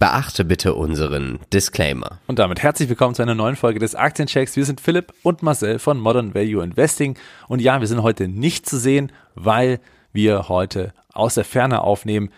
[0.00, 2.20] Beachte bitte unseren Disclaimer.
[2.28, 4.54] Und damit herzlich willkommen zu einer neuen Folge des Aktienchecks.
[4.54, 7.18] Wir sind Philipp und Marcel von Modern Value Investing.
[7.48, 9.80] Und ja, wir sind heute nicht zu sehen, weil
[10.12, 12.30] wir heute aus der Ferne aufnehmen.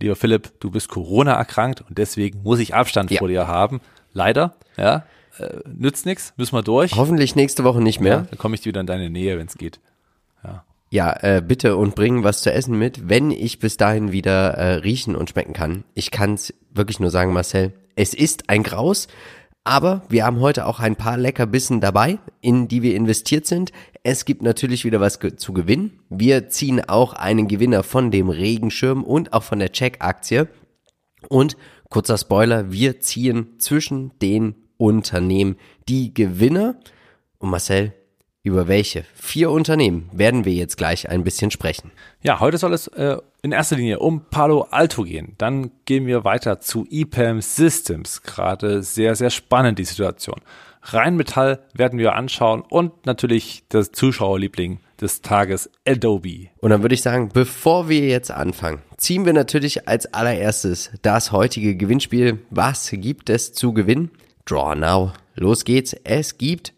[0.00, 3.20] Lieber Philipp, du bist Corona erkrankt und deswegen muss ich Abstand ja.
[3.20, 3.80] vor dir haben.
[4.12, 5.04] Leider, ja.
[5.38, 6.96] Äh, nützt nichts, müssen wir durch.
[6.96, 8.12] Hoffentlich nächste Woche nicht mehr.
[8.12, 9.78] Ja, dann komme ich wieder in deine Nähe, wenn es geht.
[10.94, 11.12] Ja.
[11.22, 15.16] Äh, bitte und bring was zu essen mit, wenn ich bis dahin wieder äh, riechen
[15.16, 15.82] und schmecken kann.
[15.94, 19.08] Ich kann es wirklich nur sagen, Marcel, es ist ein Graus,
[19.64, 23.72] aber wir haben heute auch ein paar Leckerbissen dabei, in die wir investiert sind.
[24.04, 25.98] Es gibt natürlich wieder was ge zu gewinnen.
[26.10, 30.46] Wir ziehen auch einen Gewinner von dem Regenschirm und auch von der Check-Aktie.
[31.28, 31.56] Und
[31.90, 35.56] kurzer Spoiler, wir ziehen zwischen den Unternehmen
[35.88, 36.76] die Gewinner.
[37.38, 37.94] Und Marcel,
[38.44, 41.90] über welche vier Unternehmen werden wir jetzt gleich ein bisschen sprechen?
[42.22, 45.34] Ja, heute soll es äh, in erster Linie um Palo Alto gehen.
[45.38, 48.22] Dann gehen wir weiter zu EPAM Systems.
[48.22, 50.40] Gerade sehr, sehr spannend die Situation.
[50.82, 56.48] Rheinmetall werden wir anschauen und natürlich das Zuschauerliebling des Tages Adobe.
[56.58, 61.32] Und dann würde ich sagen, bevor wir jetzt anfangen, ziehen wir natürlich als allererstes das
[61.32, 62.40] heutige Gewinnspiel.
[62.50, 64.10] Was gibt es zu gewinnen?
[64.44, 65.12] Draw now.
[65.34, 65.96] Los geht's.
[66.04, 66.74] Es gibt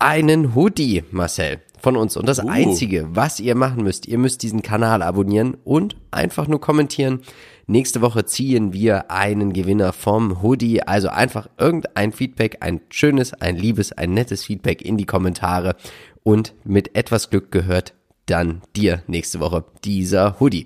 [0.00, 2.16] einen Hoodie, Marcel, von uns.
[2.16, 2.48] Und das uh.
[2.48, 7.20] Einzige, was ihr machen müsst, ihr müsst diesen Kanal abonnieren und einfach nur kommentieren.
[7.66, 10.82] Nächste Woche ziehen wir einen Gewinner vom Hoodie.
[10.82, 15.76] Also einfach irgendein Feedback, ein schönes, ein liebes, ein nettes Feedback in die Kommentare.
[16.22, 17.94] Und mit etwas Glück gehört
[18.26, 20.64] dann dir nächste Woche dieser Hoodie.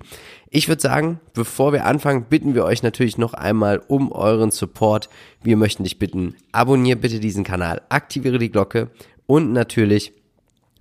[0.49, 5.09] Ich würde sagen, bevor wir anfangen, bitten wir euch natürlich noch einmal um euren Support.
[5.43, 8.91] Wir möchten dich bitten, abonniere bitte diesen Kanal, aktiviere die Glocke
[9.27, 10.13] und natürlich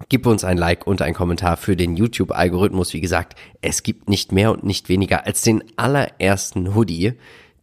[0.08, 2.92] Gib uns ein Like und ein Kommentar für den YouTube-Algorithmus.
[2.94, 7.12] Wie gesagt, es gibt nicht mehr und nicht weniger als den allerersten Hoodie,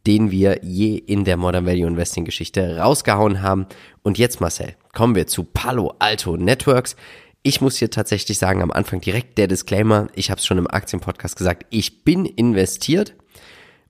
[0.07, 3.67] den wir je in der Modern Value Investing Geschichte rausgehauen haben.
[4.01, 6.95] Und jetzt, Marcel, kommen wir zu Palo Alto Networks.
[7.43, 10.07] Ich muss hier tatsächlich sagen, am Anfang direkt der Disclaimer.
[10.15, 11.65] Ich habe es schon im Aktienpodcast gesagt.
[11.69, 13.13] Ich bin investiert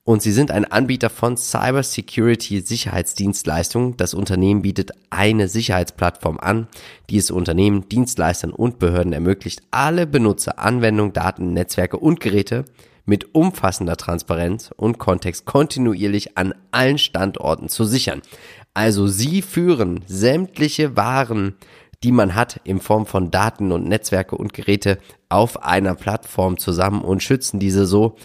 [0.04, 3.96] und sie sind ein Anbieter von Cybersecurity Sicherheitsdienstleistungen.
[3.96, 6.66] Das Unternehmen bietet eine Sicherheitsplattform an,
[7.08, 12.64] die es Unternehmen, Dienstleistern und Behörden ermöglicht, alle Benutzer, Anwendungen, Daten, Netzwerke und Geräte
[13.04, 18.22] mit umfassender Transparenz und Kontext kontinuierlich an allen Standorten zu sichern.
[18.74, 21.54] Also sie führen sämtliche Waren,
[22.02, 24.98] die man hat in Form von Daten und Netzwerke und Geräte
[25.28, 28.16] auf einer Plattform zusammen und schützen diese so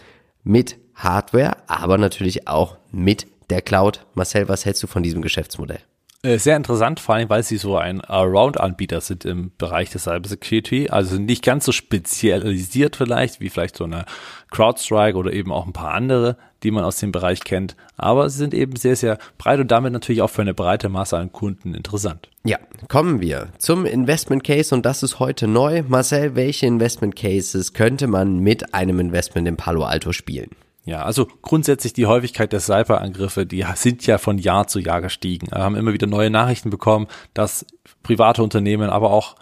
[0.43, 4.05] mit Hardware, aber natürlich auch mit der Cloud.
[4.13, 5.79] Marcel, was hältst du von diesem Geschäftsmodell?
[6.23, 10.89] Äh, sehr interessant, vor allem, weil sie so ein Around-Anbieter sind im Bereich der Cybersecurity.
[10.89, 14.05] Also nicht ganz so spezialisiert vielleicht, wie vielleicht so eine
[14.49, 17.75] CrowdStrike oder eben auch ein paar andere, die man aus dem Bereich kennt.
[17.97, 21.17] Aber sie sind eben sehr, sehr breit und damit natürlich auch für eine breite Masse
[21.17, 22.29] an Kunden interessant.
[22.43, 25.83] Ja, kommen wir zum Investment Case und das ist heute neu.
[25.87, 30.49] Marcel, welche Investment Cases könnte man mit einem Investment in Palo Alto spielen?
[30.87, 35.47] Ja, also grundsätzlich die Häufigkeit der Cyberangriffe, die sind ja von Jahr zu Jahr gestiegen.
[35.51, 37.65] Wir haben immer wieder neue Nachrichten bekommen, dass
[38.03, 39.35] private Unternehmen, aber auch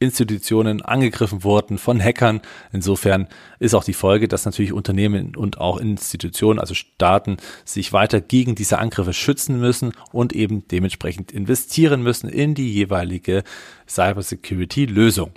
[0.00, 2.40] Institutionen angegriffen wurden von Hackern.
[2.72, 3.28] Insofern
[3.60, 8.56] ist auch die Folge, dass natürlich Unternehmen und auch Institutionen, also Staaten, sich weiter gegen
[8.56, 13.44] diese Angriffe schützen müssen und eben dementsprechend investieren müssen in die jeweilige
[13.88, 15.30] Cybersecurity-Lösung.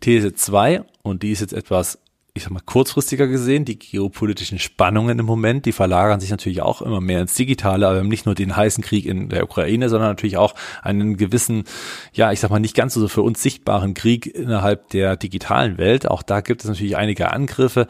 [0.00, 2.00] These 2, und die ist jetzt etwas
[2.36, 6.82] ich sag mal, kurzfristiger gesehen, die geopolitischen Spannungen im Moment, die verlagern sich natürlich auch
[6.82, 10.36] immer mehr ins Digitale, aber nicht nur den heißen Krieg in der Ukraine, sondern natürlich
[10.36, 11.64] auch einen gewissen,
[12.12, 16.08] ja, ich sag mal, nicht ganz so für uns sichtbaren Krieg innerhalb der digitalen Welt.
[16.08, 17.86] Auch da gibt es natürlich einige Angriffe.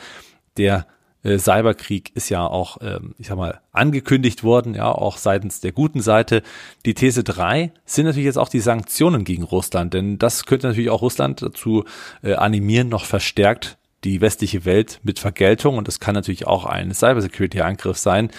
[0.57, 0.87] Der
[1.27, 5.73] äh, Cyberkrieg ist ja auch, ähm, ich sag mal, angekündigt worden, ja, auch seitens der
[5.73, 6.43] guten Seite.
[6.85, 10.91] Die These drei sind natürlich jetzt auch die Sanktionen gegen Russland, denn das könnte natürlich
[10.91, 11.85] auch Russland dazu
[12.23, 13.77] äh, animieren, noch verstärkt
[14.07, 18.31] die westliche Welt mit Vergeltung, und das kann natürlich auch ein Cybersecurity-Angriff sein,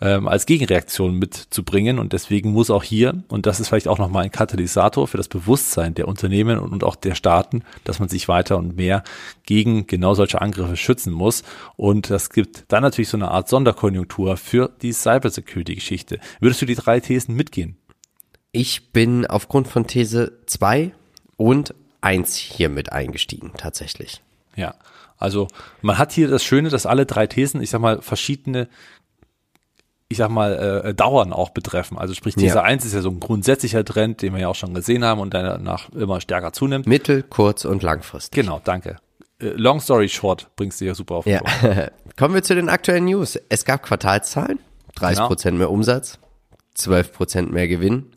[0.00, 2.00] ähm, als Gegenreaktion mitzubringen.
[2.00, 5.28] Und deswegen muss auch hier, und das ist vielleicht auch nochmal ein Katalysator für das
[5.28, 9.04] Bewusstsein der Unternehmen und, auch der Staaten, dass man sich weiter und mehr
[9.46, 11.44] gegen genau solche Angriffe schützen muss.
[11.76, 16.18] Und das gibt dann natürlich so eine Art Sonderkonjunktur für die Cybersecurity-Geschichte.
[16.40, 17.76] Würdest du die drei Thesen mitgehen?
[18.50, 20.90] Ich bin aufgrund von These zwei
[21.36, 24.20] und eins hier mit eingestiegen, tatsächlich.
[24.56, 24.74] Ja,
[25.22, 25.48] also
[25.80, 28.68] man hat hier das Schöne, dass alle drei Thesen, ich sag mal, verschiedene
[30.08, 31.96] ich sag mal, äh, Dauern auch betreffen.
[31.96, 32.62] Also sprich, These ja.
[32.62, 35.32] 1 ist ja so ein grundsätzlicher Trend, den wir ja auch schon gesehen haben und
[35.32, 36.86] danach immer stärker zunimmt.
[36.86, 38.38] Mittel-, kurz- und langfristig.
[38.38, 38.98] Genau, danke.
[39.40, 41.88] Äh, long story short bringst du ja super auf den ja.
[42.18, 43.38] Kommen wir zu den aktuellen News.
[43.48, 44.58] Es gab Quartalszahlen.
[44.96, 46.18] 30 Prozent mehr Umsatz,
[46.74, 48.12] 12 Prozent mehr Gewinn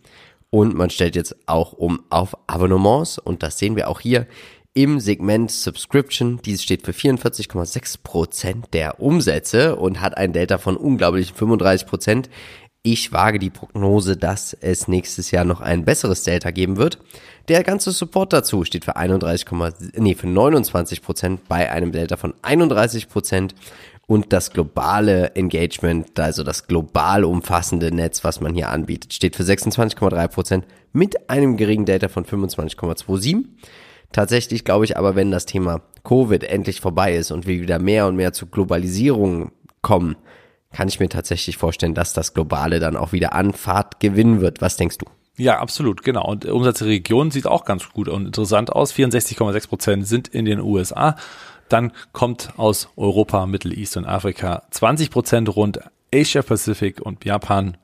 [0.50, 4.28] und man stellt jetzt auch um auf Abonnements und das sehen wir auch hier
[4.76, 6.40] im Segment Subscription.
[6.44, 12.30] Dies steht für 44,6 Prozent der Umsätze und hat ein Delta von unglaublichen 35 Prozent.
[12.84, 17.00] Ich wage die Prognose, dass es nächstes Jahr noch ein besseres Delta geben wird.
[17.48, 19.48] Der ganze Support dazu steht für 31,
[19.96, 23.56] nee, für 29 Prozent bei einem Delta von 31 Prozent
[24.08, 29.44] und das globale Engagement, also das global umfassende Netz, was man hier anbietet, steht für
[29.44, 33.46] 26,3 Prozent mit einem geringen Delta von 25,27.
[34.16, 38.08] Tatsächlich glaube ich aber, wenn das Thema Covid endlich vorbei ist und wir wieder mehr
[38.08, 39.52] und mehr zur Globalisierung
[39.82, 40.16] kommen,
[40.72, 44.62] kann ich mir tatsächlich vorstellen, dass das Globale dann auch wieder an Fahrt gewinnen wird.
[44.62, 45.06] Was denkst du?
[45.36, 46.26] Ja, absolut, genau.
[46.30, 48.94] Und Umsatz der Region sieht auch ganz gut und interessant aus.
[48.94, 51.18] 64,6 Prozent sind in den USA.
[51.68, 55.82] Dann kommt aus Europa, Middle East und Afrika 20 Prozent rund.
[56.14, 57.76] Asia Pacific und Japan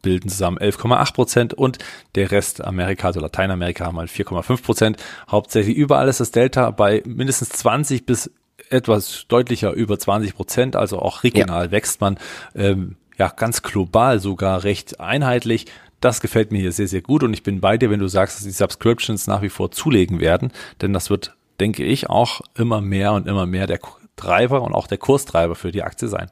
[0.00, 1.78] bilden zusammen 11,8 Prozent und
[2.14, 4.96] der Rest Amerika, also Lateinamerika, haben halt 4,5 Prozent.
[5.30, 8.30] Hauptsächlich überall ist das Delta bei mindestens 20 bis
[8.70, 11.70] etwas deutlicher über 20 Prozent, also auch regional ja.
[11.72, 12.18] wächst man
[12.54, 15.66] ähm, ja ganz global sogar recht einheitlich.
[16.00, 18.36] Das gefällt mir hier sehr, sehr gut und ich bin bei dir, wenn du sagst,
[18.36, 22.80] dass die Subscriptions nach wie vor zulegen werden, denn das wird, denke ich, auch immer
[22.80, 23.78] mehr und immer mehr der
[24.16, 26.30] Treiber und auch der Kurstreiber für die Aktie sein.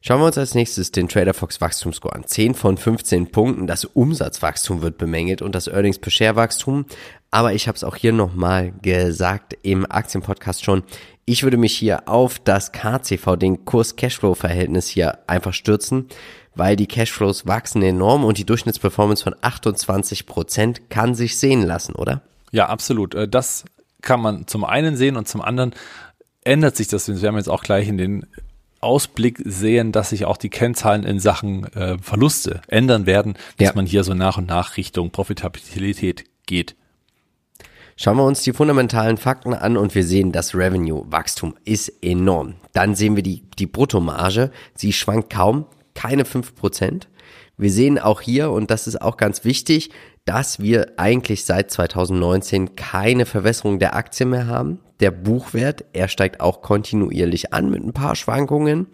[0.00, 2.24] Schauen wir uns als nächstes den Trader Fox Wachstumscore an.
[2.24, 3.66] 10 von 15 Punkten.
[3.66, 6.86] Das Umsatzwachstum wird bemängelt und das Earnings per Share Wachstum.
[7.32, 10.84] Aber ich habe es auch hier nochmal gesagt im Aktienpodcast schon.
[11.24, 16.06] Ich würde mich hier auf das KCV, den Kurs-Cashflow-Verhältnis hier einfach stürzen,
[16.54, 21.94] weil die Cashflows wachsen enorm und die Durchschnittsperformance von 28 Prozent kann sich sehen lassen,
[21.96, 22.22] oder?
[22.52, 23.14] Ja, absolut.
[23.14, 23.64] Äh, das
[24.00, 25.74] kann man zum einen sehen und zum anderen
[26.44, 27.08] ändert sich das.
[27.08, 28.26] Wir haben jetzt auch gleich in den
[28.80, 33.72] Ausblick sehen, dass sich auch die Kennzahlen in Sachen äh, Verluste ändern werden, dass ja.
[33.74, 36.76] man hier so nach und nach Richtung Profitabilität geht.
[37.96, 42.54] Schauen wir uns die fundamentalen Fakten an und wir sehen, das Revenue-Wachstum ist enorm.
[42.72, 47.08] Dann sehen wir die, die Bruttomarge, sie schwankt kaum, keine fünf Prozent.
[47.56, 49.90] Wir sehen auch hier, und das ist auch ganz wichtig,
[50.24, 54.78] dass wir eigentlich seit 2019 keine Verwässerung der Aktie mehr haben.
[55.00, 58.88] Der Buchwert, er steigt auch kontinuierlich an mit ein paar Schwankungen.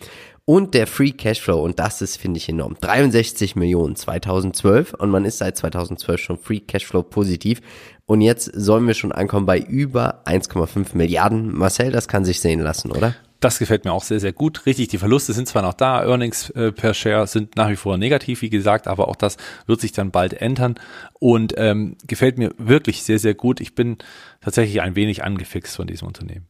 [0.46, 2.76] Und der Free Cashflow, und das ist, finde ich, enorm.
[2.78, 7.62] 63 Millionen 2012 und man ist seit 2012 schon Free Cashflow positiv.
[8.04, 11.56] Und jetzt sollen wir schon ankommen bei über 1,5 Milliarden.
[11.56, 13.14] Marcel, das kann sich sehen lassen, oder?
[13.40, 14.64] Das gefällt mir auch sehr, sehr gut.
[14.64, 17.98] Richtig, die Verluste sind zwar noch da, Earnings äh, per Share sind nach wie vor
[17.98, 19.36] negativ, wie gesagt, aber auch das
[19.66, 20.76] wird sich dann bald ändern
[21.20, 23.60] und ähm, gefällt mir wirklich sehr, sehr gut.
[23.60, 23.98] Ich bin
[24.44, 26.46] tatsächlich ein wenig angefixt von diesem Unternehmen.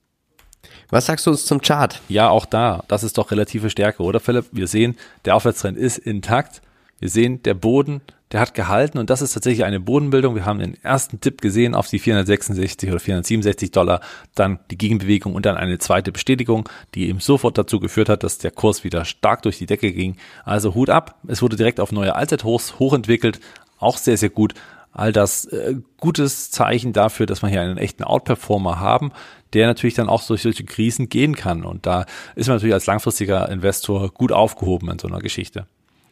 [0.91, 2.00] Was sagst du uns zum Chart?
[2.08, 4.46] Ja, auch da, das ist doch relative Stärke, oder Philipp?
[4.52, 6.62] Wir sehen, der Aufwärtstrend ist intakt.
[6.99, 8.02] Wir sehen, der Boden
[8.35, 10.35] der hat gehalten und das ist tatsächlich eine Bodenbildung.
[10.35, 14.00] Wir haben den ersten Tipp gesehen auf die 466 oder 467 Dollar,
[14.35, 18.38] dann die Gegenbewegung und dann eine zweite Bestätigung, die eben sofort dazu geführt hat, dass
[18.38, 20.17] der Kurs wieder stark durch die Decke ging.
[20.44, 23.38] Also Hut ab, es wurde direkt auf neue Allzeithochs hochentwickelt,
[23.79, 24.55] auch sehr, sehr gut.
[24.94, 29.12] All das äh, gutes Zeichen dafür, dass wir hier einen echten Outperformer haben,
[29.52, 31.64] der natürlich dann auch durch solche Krisen gehen kann.
[31.64, 32.06] Und da
[32.37, 35.67] ist man natürlich als langfristiger Investor gut aufgehoben in so einer Geschichte.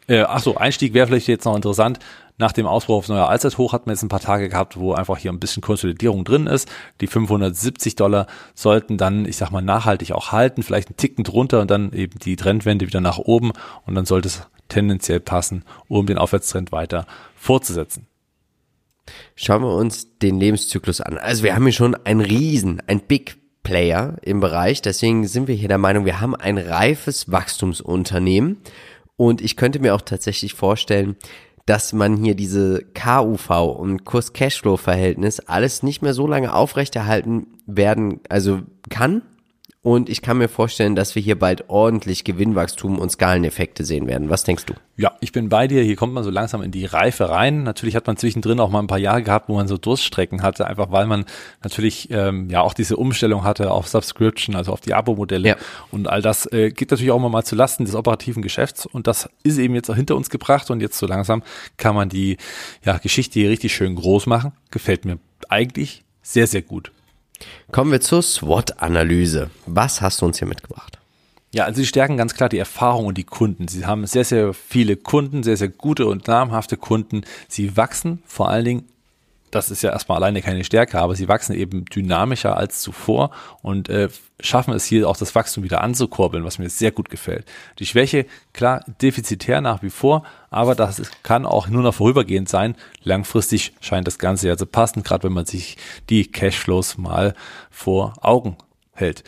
[0.08, 2.00] Äh, ach so, Einstieg wäre vielleicht jetzt noch interessant.
[2.38, 5.16] Nach dem Ausbruch aufs neue Allzeithoch hat man jetzt ein paar Tage gehabt, wo einfach
[5.16, 6.68] hier ein bisschen Konsolidierung drin ist.
[7.00, 11.60] Die 570 Dollar sollten dann, ich sag mal, nachhaltig auch halten, vielleicht einen Ticken drunter
[11.60, 13.52] und dann eben die Trendwende wieder nach oben
[13.86, 18.06] und dann sollte es tendenziell passen, um den Aufwärtstrend weiter fortzusetzen.
[19.34, 21.18] Schauen wir uns den Lebenszyklus an.
[21.18, 24.82] Also wir haben hier schon ein Riesen, ein Big Player im Bereich.
[24.82, 28.58] Deswegen sind wir hier der Meinung, wir haben ein reifes Wachstumsunternehmen
[29.16, 31.16] und ich könnte mir auch tatsächlich vorstellen,
[31.66, 38.62] dass man hier diese KUV und Kurs-Cashflow-Verhältnis alles nicht mehr so lange aufrechterhalten werden, also
[38.90, 39.22] kann,
[39.84, 44.30] und ich kann mir vorstellen, dass wir hier bald ordentlich Gewinnwachstum und Skaleneffekte sehen werden.
[44.30, 44.74] Was denkst du?
[44.96, 45.82] Ja, ich bin bei dir.
[45.82, 47.64] Hier kommt man so langsam in die Reife rein.
[47.64, 50.68] Natürlich hat man zwischendrin auch mal ein paar Jahre gehabt, wo man so Durststrecken hatte,
[50.68, 51.24] einfach weil man
[51.64, 55.48] natürlich ähm, ja auch diese Umstellung hatte auf Subscription, also auf die Abo-Modelle.
[55.48, 55.56] Ja.
[55.90, 58.86] Und all das äh, geht natürlich auch immer mal zu Lasten des operativen Geschäfts.
[58.86, 60.70] Und das ist eben jetzt auch hinter uns gebracht.
[60.70, 61.42] Und jetzt so langsam
[61.76, 62.36] kann man die
[62.84, 64.52] ja, Geschichte hier richtig schön groß machen.
[64.70, 66.92] Gefällt mir eigentlich sehr, sehr gut.
[67.70, 69.50] Kommen wir zur SWOT-Analyse.
[69.66, 70.98] Was hast du uns hier mitgebracht?
[71.54, 73.68] Ja, also sie stärken ganz klar die Erfahrung und die Kunden.
[73.68, 77.22] Sie haben sehr, sehr viele Kunden, sehr, sehr gute und namhafte Kunden.
[77.46, 78.88] Sie wachsen vor allen Dingen
[79.52, 83.30] das ist ja erstmal alleine keine Stärke, aber sie wachsen eben dynamischer als zuvor
[83.60, 84.08] und äh,
[84.40, 87.44] schaffen es hier auch das Wachstum wieder anzukurbeln, was mir sehr gut gefällt.
[87.78, 92.74] Die Schwäche, klar, defizitär nach wie vor, aber das kann auch nur noch vorübergehend sein.
[93.04, 95.76] Langfristig scheint das Ganze ja zu passen, gerade wenn man sich
[96.08, 97.34] die Cashflows mal
[97.70, 98.56] vor Augen
[98.92, 99.22] hält.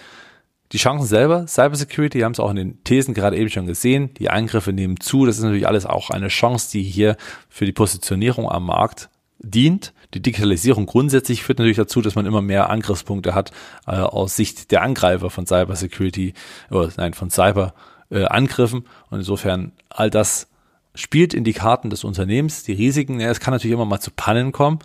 [0.73, 4.13] Die Chancen selber, Cybersecurity, haben es auch in den Thesen gerade eben schon gesehen.
[4.15, 5.27] Die Angriffe nehmen zu.
[5.27, 7.17] Das ist natürlich alles auch eine Chance, die hier
[7.49, 9.94] für die Positionierung am Markt dient.
[10.15, 13.51] Die Digitalisierung grundsätzlich führt natürlich dazu, dass man immer mehr Angriffspunkte hat
[13.87, 16.35] äh, aus Sicht der Angreifer von Cybersecurity
[16.71, 18.81] oder nein von Cyberangriffen.
[18.81, 20.49] Äh, Und insofern all das
[20.95, 22.63] spielt in die Karten des Unternehmens.
[22.63, 24.79] Die Risiken, ja, es kann natürlich immer mal zu Pannen kommen.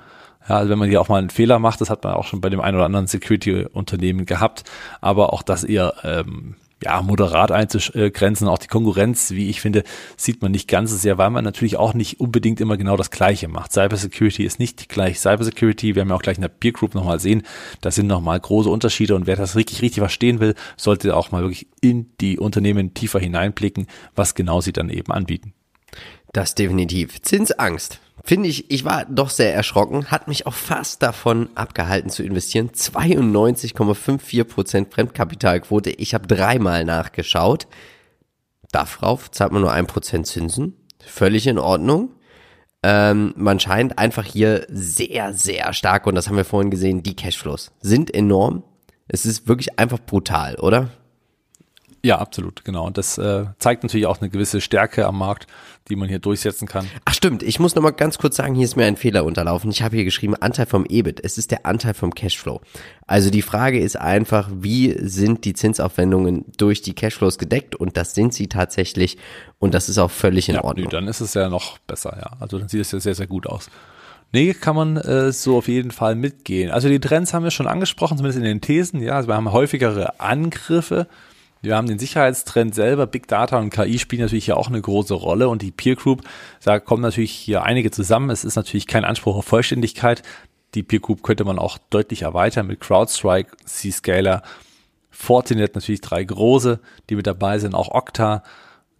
[0.47, 2.41] Ja, also wenn man hier auch mal einen Fehler macht, das hat man auch schon
[2.41, 4.63] bei dem einen oder anderen Security-Unternehmen gehabt,
[4.99, 8.47] aber auch das eher ähm, ja, moderat einzugrenzen.
[8.47, 9.83] Auch die Konkurrenz, wie ich finde,
[10.17, 13.11] sieht man nicht ganz so sehr, weil man natürlich auch nicht unbedingt immer genau das
[13.11, 13.73] Gleiche macht.
[13.73, 15.95] Cybersecurity ist nicht gleich Cybersecurity.
[15.95, 17.43] Wir haben ja auch gleich in der Peer Group nochmal sehen,
[17.81, 21.41] da sind nochmal große Unterschiede und wer das richtig, richtig verstehen will, sollte auch mal
[21.41, 25.53] wirklich in die Unternehmen tiefer hineinblicken, was genau sie dann eben anbieten.
[26.33, 27.21] Das definitiv.
[27.21, 27.99] Zinsangst.
[28.29, 32.69] Finde ich, ich war doch sehr erschrocken, hat mich auch fast davon abgehalten zu investieren.
[32.69, 35.89] 92,54% Fremdkapitalquote.
[35.89, 37.65] Ich habe dreimal nachgeschaut.
[38.71, 40.75] Darauf zahlt man nur ein Prozent Zinsen.
[41.03, 42.11] Völlig in Ordnung.
[42.83, 47.15] Ähm, man scheint einfach hier sehr, sehr stark, und das haben wir vorhin gesehen, die
[47.15, 48.61] Cashflows sind enorm.
[49.07, 50.91] Es ist wirklich einfach brutal, oder?
[52.03, 52.85] Ja, absolut, genau.
[52.85, 55.47] Und das äh, zeigt natürlich auch eine gewisse Stärke am Markt,
[55.89, 56.87] die man hier durchsetzen kann.
[57.03, 59.69] Ach stimmt, ich muss noch mal ganz kurz sagen, hier ist mir ein Fehler unterlaufen.
[59.71, 61.19] Ich habe hier geschrieben Anteil vom EBIT.
[61.23, 62.61] Es ist der Anteil vom Cashflow.
[63.05, 67.75] Also die Frage ist einfach, wie sind die Zinsaufwendungen durch die Cashflows gedeckt?
[67.75, 69.17] Und das sind sie tatsächlich.
[69.57, 70.85] Und das ist auch völlig in ja, Ordnung.
[70.85, 72.37] Nö, dann ist es ja noch besser, ja.
[72.39, 73.69] Also dann sieht es ja sehr, sehr gut aus.
[74.31, 76.69] Nee, kann man äh, so auf jeden Fall mitgehen.
[76.69, 79.01] Also die Trends haben wir schon angesprochen, zumindest in den Thesen.
[79.01, 81.07] Ja, also wir haben häufigere Angriffe
[81.61, 85.13] wir haben den Sicherheitstrend selber, Big Data und KI spielen natürlich hier auch eine große
[85.13, 86.23] Rolle und die Peer Group,
[86.63, 88.29] da kommen natürlich hier einige zusammen.
[88.29, 90.23] Es ist natürlich kein Anspruch auf Vollständigkeit.
[90.75, 94.43] Die Peer Group könnte man auch deutlich erweitern mit CrowdStrike, C-Scaler,
[95.09, 98.43] Fortinet natürlich drei große, die mit dabei sind, auch Okta,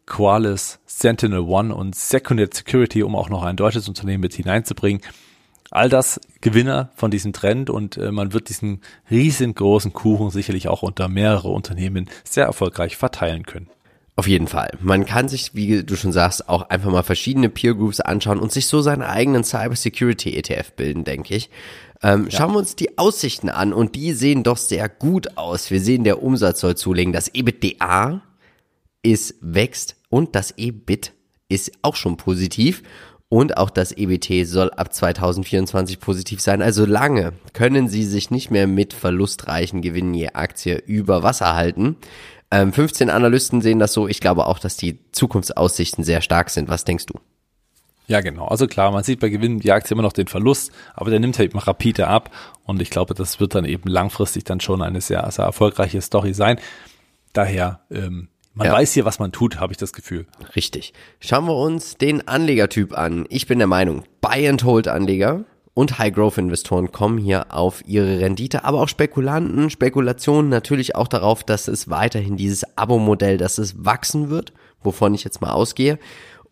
[0.06, 5.02] Qualys, Sentinel One und Secunet Security, um auch noch ein deutsches Unternehmen mit hineinzubringen
[5.72, 10.82] all das Gewinner von diesem Trend und äh, man wird diesen riesengroßen Kuchen sicherlich auch
[10.82, 13.70] unter mehrere Unternehmen sehr erfolgreich verteilen können.
[14.16, 14.72] Auf jeden Fall.
[14.82, 18.52] Man kann sich, wie du schon sagst, auch einfach mal verschiedene Peer Groups anschauen und
[18.52, 21.50] sich so seinen eigenen Cyber Security ETF bilden, denke ich.
[22.04, 22.38] Ähm, ja.
[22.38, 25.72] Schauen wir uns die Aussichten an und die sehen doch sehr gut aus.
[25.72, 27.14] Wir sehen, der Umsatz soll zulegen.
[27.14, 28.22] Das EBITDA
[29.04, 31.14] ist wächst und das EBIT
[31.48, 32.84] ist auch schon positiv.
[33.30, 36.64] Und auch das EBT soll ab 2024 positiv sein.
[36.64, 41.98] Also lange können Sie sich nicht mehr mit verlustreichen Gewinnen je Aktie über Wasser halten.
[42.50, 44.08] Ähm, 15 Analysten sehen das so.
[44.08, 46.70] Ich glaube auch, dass die Zukunftsaussichten sehr stark sind.
[46.70, 47.20] Was denkst du?
[48.08, 48.48] Ja, genau.
[48.48, 51.38] Also klar, man sieht bei Gewinnen die Aktie immer noch den Verlust, aber der nimmt
[51.38, 52.32] halt eben rapide ab.
[52.64, 56.34] Und ich glaube, das wird dann eben langfristig dann schon eine sehr, sehr erfolgreiche Story
[56.34, 56.60] sein.
[57.34, 58.74] Daher ähm, man ja.
[58.74, 60.26] weiß hier, was man tut, habe ich das Gefühl.
[60.54, 60.94] Richtig.
[61.22, 63.26] Schauen wir uns den Anlegertyp an.
[63.30, 69.70] Ich bin der Meinung, Buy-and-Hold-Anleger und High-Growth-Investoren kommen hier auf ihre Rendite, aber auch Spekulanten,
[69.70, 74.52] Spekulationen natürlich auch darauf, dass es weiterhin dieses Abo-Modell, dass es wachsen wird,
[74.84, 75.98] wovon ich jetzt mal ausgehe.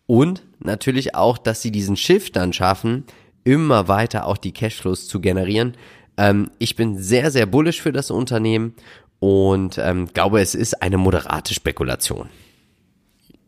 [0.06, 3.04] Und natürlich auch, dass sie diesen Shift dann schaffen,
[3.44, 5.76] immer weiter auch die Cashflows zu generieren.
[6.16, 8.72] Ähm, ich bin sehr, sehr bullish für das Unternehmen
[9.20, 12.28] und ähm, glaube, es ist eine moderate Spekulation.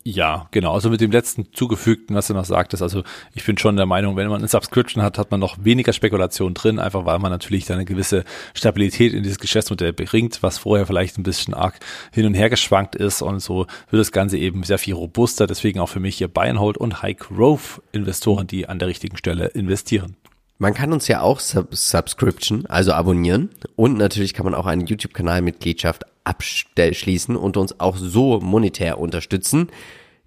[0.03, 0.73] Ja, genau.
[0.73, 3.03] Also mit dem letzten zugefügten, was du noch sagtest, also
[3.35, 6.55] ich bin schon der Meinung, wenn man eine Subscription hat, hat man noch weniger Spekulation
[6.55, 8.25] drin, einfach weil man natürlich dann eine gewisse
[8.55, 11.79] Stabilität in dieses Geschäftsmodell bringt, was vorher vielleicht ein bisschen arg
[12.13, 15.47] hin und her geschwankt ist und so wird das Ganze eben sehr viel robuster.
[15.47, 18.89] Deswegen auch für mich hier Buy and Hold und High Growth Investoren, die an der
[18.89, 20.17] richtigen Stelle investieren.
[20.63, 23.49] Man kann uns ja auch Sub Subscription, also abonnieren.
[23.77, 29.69] Und natürlich kann man auch eine YouTube-Kanalmitgliedschaft abschließen und uns auch so monetär unterstützen.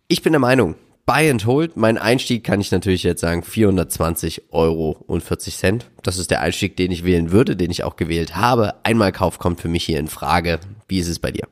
[0.08, 0.74] Ich bin der Meinung,
[1.06, 5.92] Buy and Hold, mein Einstieg kann ich natürlich jetzt sagen 420 Euro und 40 Cent.
[6.02, 8.74] Das ist der Einstieg, den ich wählen würde, den ich auch gewählt habe.
[8.82, 10.60] Einmal Kauf kommt für mich hier in Frage.
[10.88, 11.48] Wie ist es bei dir?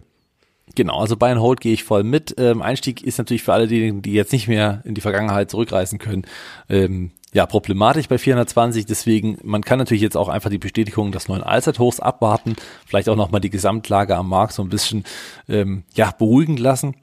[0.73, 2.33] Genau, also Buy and Hold gehe ich voll mit.
[2.39, 5.99] Ähm, Einstieg ist natürlich für alle diejenigen, die jetzt nicht mehr in die Vergangenheit zurückreisen
[5.99, 6.25] können,
[6.67, 8.85] ähm, ja, problematisch bei 420.
[8.85, 13.15] Deswegen, man kann natürlich jetzt auch einfach die Bestätigung des neuen Allzeithochs abwarten, vielleicht auch
[13.15, 15.05] nochmal die Gesamtlage am Markt so ein bisschen
[15.47, 16.95] ähm, ja, beruhigen lassen.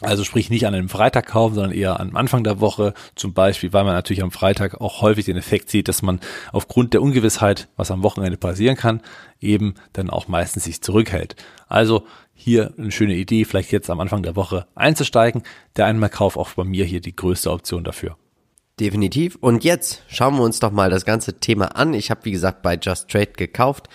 [0.00, 3.72] Also sprich nicht an einem Freitag kaufen, sondern eher am Anfang der Woche zum Beispiel,
[3.72, 6.20] weil man natürlich am Freitag auch häufig den Effekt sieht, dass man
[6.52, 9.02] aufgrund der Ungewissheit, was am Wochenende passieren kann,
[9.40, 11.34] eben dann auch meistens sich zurückhält.
[11.66, 15.42] Also hier eine schöne Idee, vielleicht jetzt am Anfang der Woche einzusteigen.
[15.76, 18.16] Der Einmalkauf auch bei mir hier die größte Option dafür.
[18.80, 19.36] Definitiv.
[19.40, 21.94] Und jetzt schauen wir uns doch mal das ganze Thema an.
[21.94, 23.88] Ich habe, wie gesagt, bei Just Trade gekauft.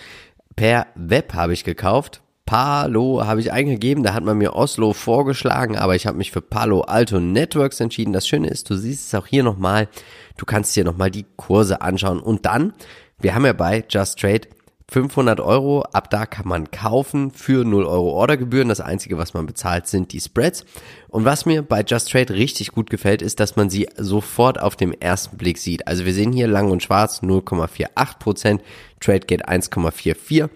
[0.56, 2.20] Per Web habe ich gekauft.
[2.46, 6.42] Palo habe ich eingegeben, da hat man mir Oslo vorgeschlagen, aber ich habe mich für
[6.42, 8.12] Palo Alto Networks entschieden.
[8.12, 9.88] Das Schöne ist, du siehst es auch hier nochmal,
[10.36, 12.74] du kannst dir nochmal die Kurse anschauen und dann,
[13.18, 14.42] wir haben ja bei Just Trade
[14.88, 18.68] 500 Euro, ab da kann man kaufen für 0 Euro Ordergebühren.
[18.68, 20.64] Das Einzige, was man bezahlt, sind die Spreads.
[21.08, 24.76] Und was mir bei Just Trade richtig gut gefällt, ist, dass man sie sofort auf
[24.76, 25.88] dem ersten Blick sieht.
[25.88, 28.60] Also wir sehen hier lang und schwarz 0,48%,
[29.00, 30.50] TradeGate 1,44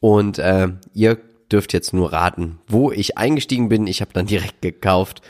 [0.00, 1.18] und äh, ihr
[1.52, 3.86] dürft jetzt nur raten, wo ich eingestiegen bin.
[3.86, 5.22] Ich habe dann direkt gekauft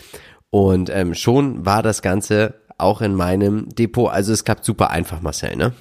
[0.51, 4.11] und ähm, schon war das Ganze auch in meinem Depot.
[4.11, 5.73] Also es klappt super einfach, Marcel, ne?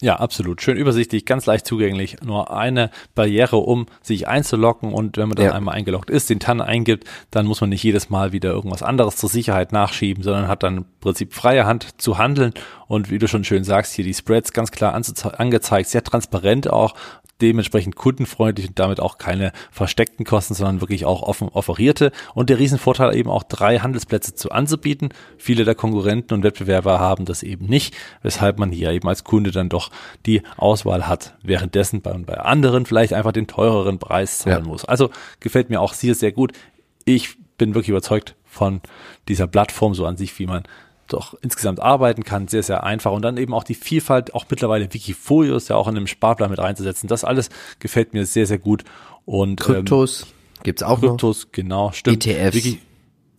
[0.00, 0.60] Ja, absolut.
[0.60, 2.16] Schön übersichtlich, ganz leicht zugänglich.
[2.22, 4.92] Nur eine Barriere, um sich einzuloggen.
[4.92, 5.52] Und wenn man dann ja.
[5.52, 9.16] einmal eingeloggt ist, den TAN eingibt, dann muss man nicht jedes Mal wieder irgendwas anderes
[9.16, 12.52] zur Sicherheit nachschieben, sondern hat dann im Prinzip freie Hand zu handeln.
[12.88, 16.94] Und wie du schon schön sagst, hier die Spreads ganz klar angezeigt, sehr transparent auch
[17.40, 22.12] dementsprechend kundenfreundlich und damit auch keine versteckten Kosten, sondern wirklich auch offen offerierte.
[22.34, 25.10] Und der Riesenvorteil eben auch drei Handelsplätze zu anzubieten.
[25.36, 29.50] Viele der Konkurrenten und Wettbewerber haben das eben nicht, weshalb man hier eben als Kunde
[29.50, 29.90] dann doch
[30.26, 31.36] die Auswahl hat.
[31.42, 34.70] Währenddessen bei, bei anderen vielleicht einfach den teureren Preis zahlen ja.
[34.70, 34.84] muss.
[34.84, 35.10] Also
[35.40, 36.52] gefällt mir auch hier sehr gut.
[37.04, 38.80] Ich bin wirklich überzeugt von
[39.28, 40.64] dieser Plattform so an sich, wie man
[41.08, 43.12] doch insgesamt arbeiten kann, sehr, sehr einfach.
[43.12, 46.58] Und dann eben auch die Vielfalt, auch mittlerweile Wikifolios ja auch in einem Sparplan mit
[46.58, 47.08] reinzusetzen.
[47.08, 48.84] Das alles gefällt mir sehr, sehr gut.
[49.24, 50.28] Und Kryptos ähm,
[50.62, 51.52] gibt's auch Kryptos, noch.
[51.52, 52.26] genau, stimmt.
[52.26, 52.56] ETFs.
[52.56, 52.80] Wiki,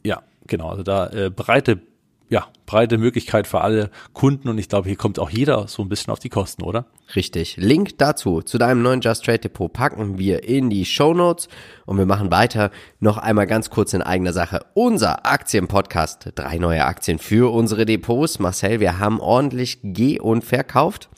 [0.04, 0.70] ja, genau.
[0.70, 1.82] Also da äh, breite
[2.30, 5.90] ja, breite Möglichkeit für alle Kunden und ich glaube, hier kommt auch jeder so ein
[5.90, 6.86] bisschen auf die Kosten, oder?
[7.16, 7.58] Richtig.
[7.58, 11.48] Link dazu, zu deinem neuen Just Trade Depot packen wir in die Show Notes
[11.86, 12.72] und wir machen weiter.
[13.00, 14.66] Noch einmal ganz kurz in eigener Sache.
[14.74, 16.32] Unser Aktienpodcast.
[16.34, 18.40] Drei neue Aktien für unsere Depots.
[18.40, 21.10] Marcel, wir haben ordentlich geh- und verkauft.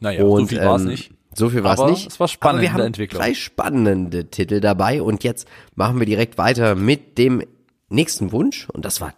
[0.00, 1.10] Naja, und, so viel ähm, war es nicht.
[1.34, 2.06] So viel war es nicht.
[2.06, 2.62] Es war spannend.
[2.62, 7.42] wir haben drei spannende Titel dabei und jetzt machen wir direkt weiter mit dem
[7.88, 9.14] nächsten Wunsch und das war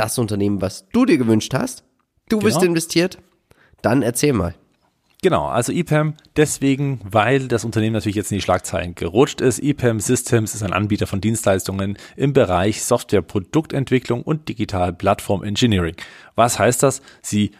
[0.00, 1.84] das Unternehmen, was du dir gewünscht hast.
[2.28, 2.46] Du genau.
[2.48, 3.18] bist investiert.
[3.82, 4.54] Dann erzähl mal.
[5.22, 9.58] Genau, also EPAM deswegen, weil das Unternehmen natürlich jetzt in die Schlagzeilen gerutscht ist.
[9.58, 15.96] EPAM Systems ist ein Anbieter von Dienstleistungen im Bereich Software-Produktentwicklung und Digital Plattform Engineering.
[16.36, 17.02] Was heißt das?
[17.20, 17.50] Sie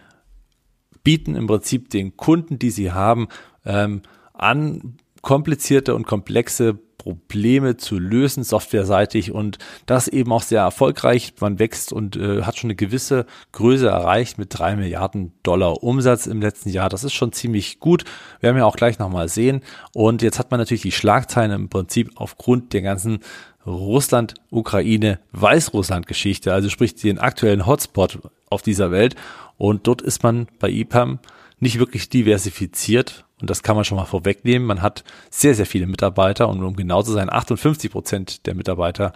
[1.05, 3.29] bieten im Prinzip den Kunden, die sie haben,
[3.67, 11.33] ähm, an komplizierte und komplexe Probleme zu lösen, softwareseitig und das eben auch sehr erfolgreich.
[11.41, 16.27] Man wächst und äh, hat schon eine gewisse Größe erreicht mit drei Milliarden Dollar Umsatz
[16.27, 16.91] im letzten Jahr.
[16.91, 18.05] Das ist schon ziemlich gut.
[18.41, 19.63] Werden wir auch gleich nochmal sehen.
[19.95, 23.21] Und jetzt hat man natürlich die Schlagzeilen im Prinzip aufgrund der ganzen
[23.67, 28.19] Russland, Ukraine, Weißrussland-Geschichte, also sprich den aktuellen Hotspot
[28.51, 29.15] auf dieser Welt.
[29.57, 31.19] Und dort ist man bei IPAM
[31.61, 34.67] nicht wirklich diversifiziert und das kann man schon mal vorwegnehmen.
[34.67, 39.13] Man hat sehr, sehr viele Mitarbeiter und um genau zu sein, 58 Prozent der Mitarbeiter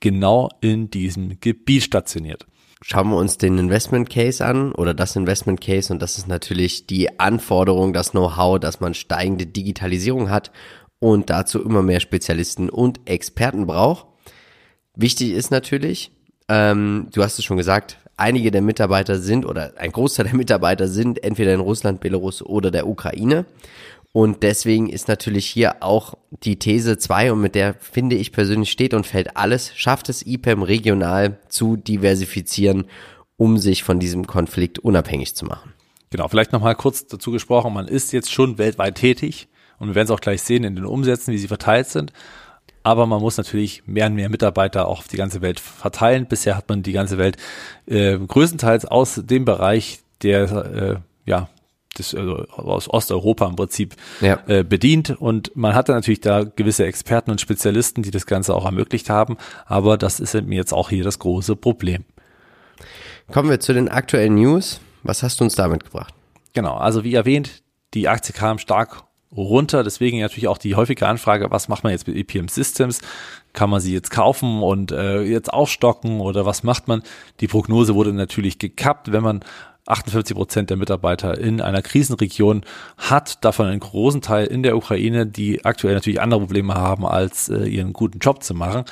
[0.00, 2.46] genau in diesem Gebiet stationiert.
[2.84, 6.86] Schauen wir uns den Investment Case an oder das Investment Case und das ist natürlich
[6.88, 10.50] die Anforderung, das Know-how, dass man steigende Digitalisierung hat
[10.98, 14.06] und dazu immer mehr Spezialisten und Experten braucht.
[14.96, 16.10] Wichtig ist natürlich,
[16.48, 20.86] ähm, du hast es schon gesagt, einige der Mitarbeiter sind oder ein Großteil der Mitarbeiter
[20.86, 23.44] sind entweder in Russland, Belarus oder der Ukraine.
[24.12, 28.70] Und deswegen ist natürlich hier auch die These 2 und mit der finde ich persönlich
[28.70, 32.84] steht und fällt alles, schafft es IPEM regional zu diversifizieren,
[33.36, 35.72] um sich von diesem Konflikt unabhängig zu machen.
[36.10, 40.06] Genau, vielleicht nochmal kurz dazu gesprochen, man ist jetzt schon weltweit tätig und wir werden
[40.06, 42.12] es auch gleich sehen in den Umsätzen, wie sie verteilt sind
[42.82, 46.26] aber man muss natürlich mehr und mehr Mitarbeiter auch auf die ganze Welt verteilen.
[46.26, 47.36] Bisher hat man die ganze Welt
[47.86, 50.96] äh, größtenteils aus dem Bereich der äh,
[51.30, 51.48] ja
[51.98, 54.38] des, also aus Osteuropa im Prinzip ja.
[54.46, 58.64] äh, bedient und man hatte natürlich da gewisse Experten und Spezialisten, die das Ganze auch
[58.64, 62.04] ermöglicht haben, aber das ist mir jetzt auch hier das große Problem.
[63.30, 64.80] Kommen wir zu den aktuellen News.
[65.02, 66.14] Was hast du uns damit gebracht?
[66.54, 67.62] Genau, also wie erwähnt,
[67.94, 69.04] die Aktie kam stark
[69.36, 69.82] runter.
[69.84, 73.00] Deswegen natürlich auch die häufige Anfrage, was macht man jetzt mit EPM Systems?
[73.52, 77.02] Kann man sie jetzt kaufen und äh, jetzt aufstocken oder was macht man?
[77.40, 79.44] Die Prognose wurde natürlich gekappt, wenn man
[79.86, 82.62] 48 Prozent der Mitarbeiter in einer Krisenregion
[82.98, 87.48] hat, davon einen großen Teil in der Ukraine, die aktuell natürlich andere Probleme haben, als
[87.48, 88.84] äh, ihren guten Job zu machen.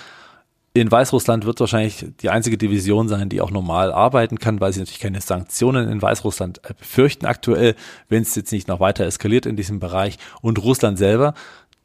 [0.72, 4.80] In Weißrussland wird wahrscheinlich die einzige Division sein, die auch normal arbeiten kann, weil sie
[4.80, 7.74] natürlich keine Sanktionen in Weißrussland äh, befürchten aktuell,
[8.09, 10.18] wenn es jetzt nicht noch weiter eskaliert in diesem Bereich.
[10.42, 11.35] Und Russland selber,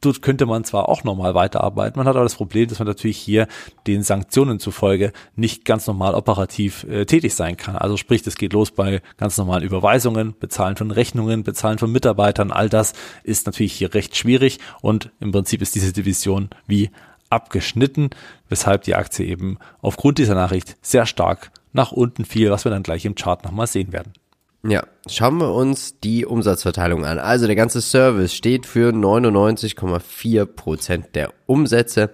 [0.00, 3.16] dort könnte man zwar auch normal weiterarbeiten, man hat aber das Problem, dass man natürlich
[3.16, 3.48] hier
[3.88, 7.74] den Sanktionen zufolge nicht ganz normal operativ äh, tätig sein kann.
[7.74, 12.52] Also sprich, es geht los bei ganz normalen Überweisungen, Bezahlen von Rechnungen, Bezahlen von Mitarbeitern,
[12.52, 12.92] all das
[13.24, 16.90] ist natürlich hier recht schwierig und im Prinzip ist diese Division wie
[17.30, 18.10] abgeschnitten,
[18.48, 22.82] weshalb die Aktie eben aufgrund dieser Nachricht sehr stark nach unten fiel, was wir dann
[22.82, 24.12] gleich im Chart nochmal sehen werden.
[24.68, 27.18] Ja, schauen wir uns die Umsatzverteilung an.
[27.18, 32.10] Also der ganze Service steht für 99,4 Prozent der Umsätze.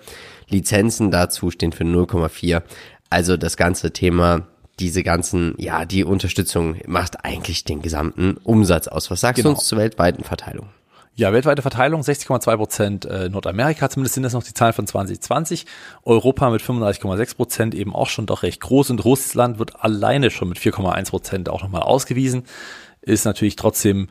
[0.48, 2.62] Lizenzen dazu stehen für 0,4.
[3.08, 4.46] Also das ganze Thema,
[4.80, 9.10] diese ganzen, ja, die Unterstützung macht eigentlich den gesamten Umsatz aus.
[9.10, 9.50] Was sagst genau.
[9.50, 10.68] du uns zur weltweiten Verteilung?
[11.14, 15.66] Ja, weltweite Verteilung 60,2 Prozent äh, Nordamerika, zumindest sind das noch die Zahlen von 2020.
[16.04, 20.48] Europa mit 35,6 Prozent eben auch schon doch recht groß und Russland wird alleine schon
[20.48, 22.44] mit 4,1 Prozent auch nochmal ausgewiesen.
[23.02, 24.08] Ist natürlich trotzdem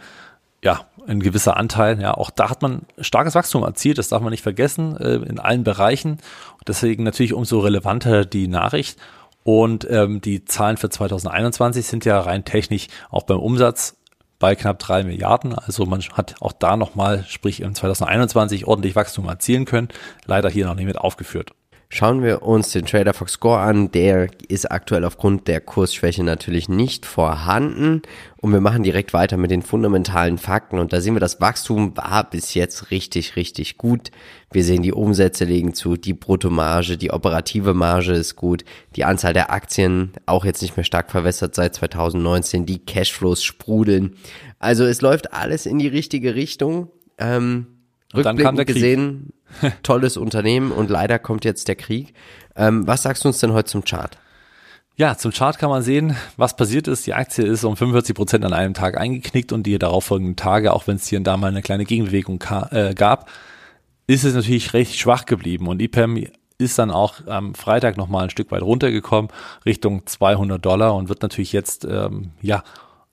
[0.64, 2.00] ja, ein gewisser Anteil.
[2.00, 5.40] Ja, auch da hat man starkes Wachstum erzielt, das darf man nicht vergessen, äh, in
[5.40, 6.20] allen Bereichen.
[6.68, 9.00] Deswegen natürlich umso relevanter die Nachricht.
[9.44, 13.98] Und ähm, die Zahlen für 2021 sind ja rein technisch auch beim Umsatz
[14.42, 15.54] bei knapp drei Milliarden.
[15.54, 19.88] Also man hat auch da nochmal, sprich im 2021 ordentlich Wachstum erzielen können.
[20.26, 21.54] Leider hier noch nicht mit aufgeführt.
[21.94, 23.92] Schauen wir uns den Trader Fox Score an.
[23.92, 28.02] Der ist aktuell aufgrund der Kursschwäche natürlich nicht vorhanden.
[28.38, 30.80] Und wir machen direkt weiter mit den fundamentalen Fakten.
[30.80, 34.10] Und da sehen wir, das Wachstum war bis jetzt richtig, richtig gut.
[34.54, 38.64] Wir sehen, die Umsätze legen zu, die Bruttomarge, die operative Marge ist gut,
[38.96, 44.16] die Anzahl der Aktien auch jetzt nicht mehr stark verwässert seit 2019, die Cashflows sprudeln.
[44.60, 46.90] Also es läuft alles in die richtige Richtung.
[47.18, 47.68] Ähm,
[48.14, 49.34] Rückblickend gesehen,
[49.84, 52.14] tolles Unternehmen und leider kommt jetzt der Krieg.
[52.56, 54.18] Ähm, was sagst du uns denn heute zum Chart?
[54.98, 57.08] Ja, zum Chart kann man sehen, was passiert ist.
[57.08, 60.86] Die Aktie ist um 45 Prozent an einem Tag eingeknickt und die darauffolgenden Tage, auch
[60.88, 63.30] wenn es hier und da mal eine kleine Gegenbewegung äh, gab,
[64.08, 68.30] ist es natürlich recht schwach geblieben und IPEM ist dann auch am Freitag nochmal ein
[68.30, 69.32] Stück weit runtergekommen,
[69.66, 72.64] Richtung 200 Dollar und wird natürlich jetzt, ähm, ja,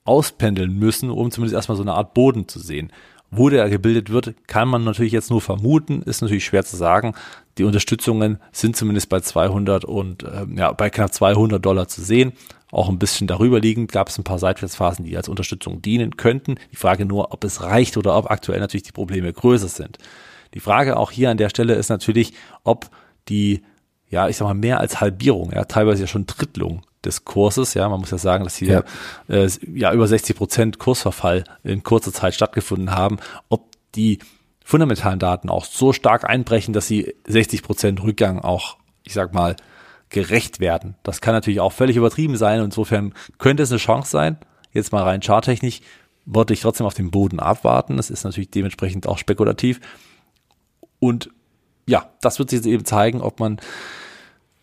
[0.05, 2.91] auspendeln müssen, um zumindest erstmal so eine Art Boden zu sehen.
[3.31, 7.15] Wo der gebildet wird, kann man natürlich jetzt nur vermuten, ist natürlich schwer zu sagen.
[7.59, 12.33] Die Unterstützungen sind zumindest bei 200 und äh, ja, bei knapp 200 Dollar zu sehen.
[12.71, 16.57] Auch ein bisschen darüber liegend gab es ein paar Seitwärtsphasen, die als Unterstützung dienen könnten.
[16.73, 19.99] Die Frage nur, ob es reicht oder ob aktuell natürlich die Probleme größer sind.
[20.55, 22.33] Die Frage auch hier an der Stelle ist natürlich,
[22.65, 22.91] ob
[23.29, 23.63] die,
[24.09, 27.75] ja, ich sag mal, mehr als Halbierung, ja, teilweise ja schon Drittlung des Kurses.
[27.75, 28.85] Ja, man muss ja sagen, dass hier
[29.29, 33.19] ja, äh, ja über 60 Prozent Kursverfall in kurzer Zeit stattgefunden haben.
[33.49, 34.19] Ob die
[34.65, 39.57] fundamentalen Daten auch so stark einbrechen, dass sie 60 Prozent Rückgang auch, ich sag mal,
[40.11, 40.97] gerecht werden.
[41.03, 42.61] Das kann natürlich auch völlig übertrieben sein.
[42.61, 44.39] Insofern könnte es eine Chance sein.
[44.73, 45.81] Jetzt mal rein charttechnisch
[46.25, 47.97] wollte ich trotzdem auf den Boden abwarten.
[47.97, 49.81] Das ist natürlich dementsprechend auch spekulativ.
[50.99, 51.31] Und
[51.87, 53.61] ja, das wird sich jetzt eben zeigen, ob man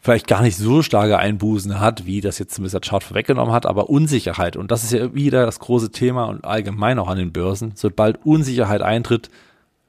[0.05, 3.65] vielleicht gar nicht so starke Einbußen hat, wie das jetzt zumindest der Chart vorweggenommen hat,
[3.65, 4.55] aber Unsicherheit.
[4.55, 7.71] Und das ist ja wieder das große Thema und allgemein auch an den Börsen.
[7.73, 9.31] Sobald Unsicherheit eintritt,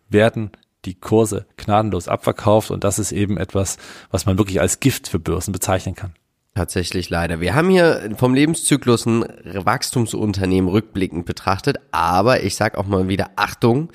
[0.09, 0.53] werden
[0.87, 3.77] die Kurse gnadenlos abverkauft und das ist eben etwas,
[4.11, 6.15] was man wirklich als Gift für Börsen bezeichnen kann.
[6.55, 7.41] Tatsächlich leider.
[7.41, 13.33] Wir haben hier vom Lebenszyklus ein Wachstumsunternehmen rückblickend betrachtet, aber ich sag auch mal wieder
[13.37, 13.93] Achtung,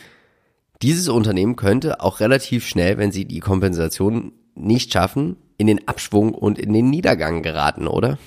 [0.84, 6.34] dieses Unternehmen könnte auch relativ schnell, wenn sie die Kompensation nicht schaffen, in den Abschwung
[6.34, 8.18] und in den Niedergang geraten, oder?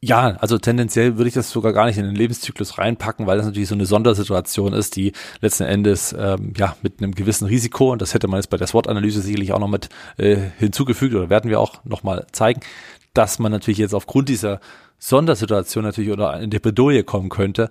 [0.00, 3.46] Ja, also tendenziell würde ich das sogar gar nicht in den Lebenszyklus reinpacken, weil das
[3.46, 8.00] natürlich so eine Sondersituation ist, die letzten Endes ähm, ja mit einem gewissen Risiko, und
[8.00, 11.50] das hätte man jetzt bei der SWOT-Analyse sicherlich auch noch mit äh, hinzugefügt oder werden
[11.50, 12.60] wir auch nochmal zeigen,
[13.12, 14.60] dass man natürlich jetzt aufgrund dieser
[14.98, 17.70] Sondersituation natürlich oder in die Bredouille kommen könnte,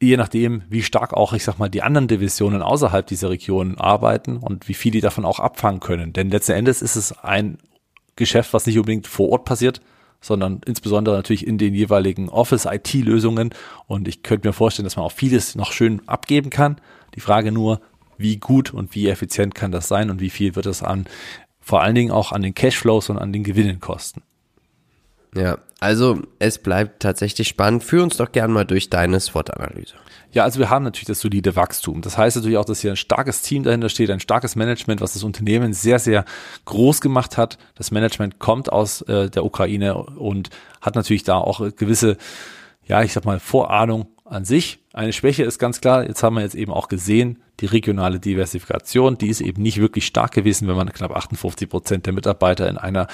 [0.00, 4.36] je nachdem, wie stark auch, ich sag mal, die anderen Divisionen außerhalb dieser Region arbeiten
[4.36, 6.12] und wie viel die davon auch abfangen können.
[6.12, 7.58] Denn letzten Endes ist es ein
[8.16, 9.80] Geschäft, was nicht unbedingt vor Ort passiert,
[10.20, 13.50] sondern insbesondere natürlich in den jeweiligen Office-IT-Lösungen.
[13.86, 16.76] Und ich könnte mir vorstellen, dass man auch vieles noch schön abgeben kann.
[17.14, 17.80] Die Frage nur,
[18.18, 21.06] wie gut und wie effizient kann das sein und wie viel wird es an,
[21.60, 24.22] vor allen Dingen auch an den Cashflows und an den Gewinnen kosten.
[25.34, 27.84] Ja, also es bleibt tatsächlich spannend.
[27.84, 29.94] Führ uns doch gern mal durch deine SWOT-Analyse.
[30.32, 32.02] Ja, also wir haben natürlich das solide Wachstum.
[32.02, 35.12] Das heißt natürlich auch, dass hier ein starkes Team dahinter steht, ein starkes Management, was
[35.12, 36.24] das Unternehmen sehr, sehr
[36.64, 37.58] groß gemacht hat.
[37.74, 42.16] Das Management kommt aus äh, der Ukraine und hat natürlich da auch gewisse,
[42.84, 44.78] ja, ich sag mal, Vorahnung an sich.
[44.92, 49.16] Eine Schwäche ist ganz klar, jetzt haben wir jetzt eben auch gesehen, die regionale Diversifikation,
[49.18, 52.76] die ist eben nicht wirklich stark gewesen, wenn man knapp 58 Prozent der Mitarbeiter in
[52.76, 53.06] einer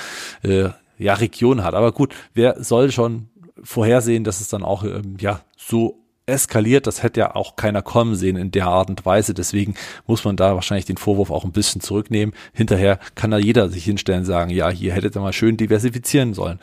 [0.43, 0.71] äh,
[1.03, 1.75] ja, Region hat.
[1.75, 3.29] Aber gut, wer soll schon
[3.63, 8.15] vorhersehen, dass es dann auch ähm, ja so eskaliert, das hätte ja auch keiner kommen
[8.15, 9.35] sehen in der Art und Weise.
[9.35, 9.75] Deswegen
[10.07, 12.35] muss man da wahrscheinlich den Vorwurf auch ein bisschen zurücknehmen.
[12.53, 16.61] Hinterher kann da jeder sich hinstellen sagen, ja, hier hättet ihr mal schön diversifizieren sollen.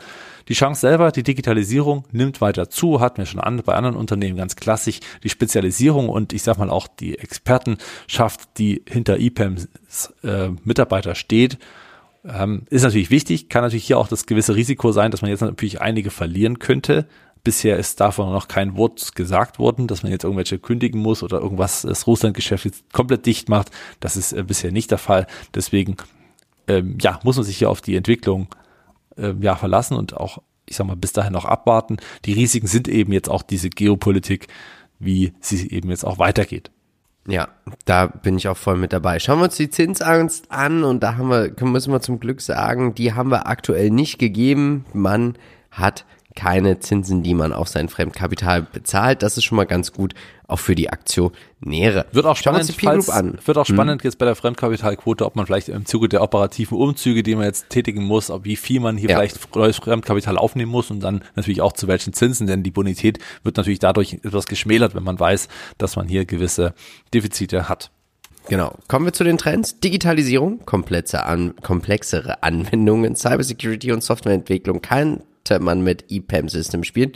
[0.48, 4.36] Die Chance selber, die Digitalisierung nimmt weiter zu, hatten wir schon an, bei anderen Unternehmen
[4.36, 5.00] ganz klassisch.
[5.22, 9.68] Die Spezialisierung und ich sag mal auch die Expertenschaft, die hinter EPAMs
[10.24, 11.58] äh, Mitarbeiter steht,
[12.24, 15.40] ähm, ist natürlich wichtig, kann natürlich hier auch das gewisse Risiko sein, dass man jetzt
[15.40, 17.06] natürlich einige verlieren könnte.
[17.42, 21.40] Bisher ist davon noch kein Wort gesagt worden, dass man jetzt irgendwelche kündigen muss oder
[21.40, 23.70] irgendwas das Russland-Geschäft jetzt komplett dicht macht.
[24.00, 25.26] Das ist äh, bisher nicht der Fall.
[25.54, 25.96] Deswegen
[26.68, 28.48] ähm, ja, muss man sich hier auf die Entwicklung
[29.16, 31.96] äh, ja, verlassen und auch, ich sag mal, bis dahin noch abwarten.
[32.26, 34.48] Die Risiken sind eben jetzt auch diese Geopolitik,
[34.98, 36.70] wie sie eben jetzt auch weitergeht.
[37.30, 37.48] Ja,
[37.84, 39.20] da bin ich auch voll mit dabei.
[39.20, 42.94] Schauen wir uns die Zinsangst an und da haben wir, müssen wir zum Glück sagen,
[42.94, 44.84] die haben wir aktuell nicht gegeben.
[44.92, 45.36] Man
[45.70, 46.04] hat
[46.36, 49.22] keine Zinsen, die man auf sein Fremdkapital bezahlt.
[49.22, 50.14] Das ist schon mal ganz gut,
[50.46, 52.06] auch für die Aktionäre.
[52.12, 53.38] Wird auch spannend, falls, an.
[53.44, 53.74] Wird auch hm.
[53.74, 54.06] spannend hm.
[54.06, 57.70] jetzt bei der Fremdkapitalquote, ob man vielleicht im Zuge der operativen Umzüge, die man jetzt
[57.70, 59.16] tätigen muss, ob wie viel man hier ja.
[59.16, 63.18] vielleicht neues Fremdkapital aufnehmen muss und dann natürlich auch zu welchen Zinsen, denn die Bonität
[63.42, 66.74] wird natürlich dadurch etwas geschmälert, wenn man weiß, dass man hier gewisse
[67.12, 67.90] Defizite hat.
[68.48, 68.74] Genau.
[68.88, 69.78] Kommen wir zu den Trends.
[69.80, 74.80] Digitalisierung, komplexe an, komplexere Anwendungen, Cybersecurity und Softwareentwicklung.
[74.80, 75.22] Kein
[75.58, 77.12] man mit EPAM-System spielen.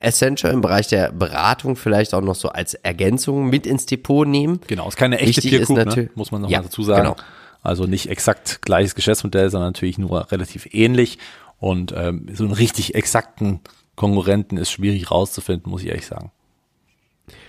[0.00, 4.60] Essential im Bereich der Beratung vielleicht auch noch so als Ergänzung mit ins Depot nehmen.
[4.66, 6.10] Genau, ist keine echte Peer Group, ne?
[6.14, 7.02] muss man noch ja, mal dazu sagen.
[7.02, 7.16] Genau.
[7.62, 11.18] Also nicht exakt gleiches Geschäftsmodell, sondern natürlich nur relativ ähnlich.
[11.58, 13.60] Und ähm, so einen richtig exakten
[13.96, 16.30] Konkurrenten ist schwierig rauszufinden, muss ich ehrlich sagen.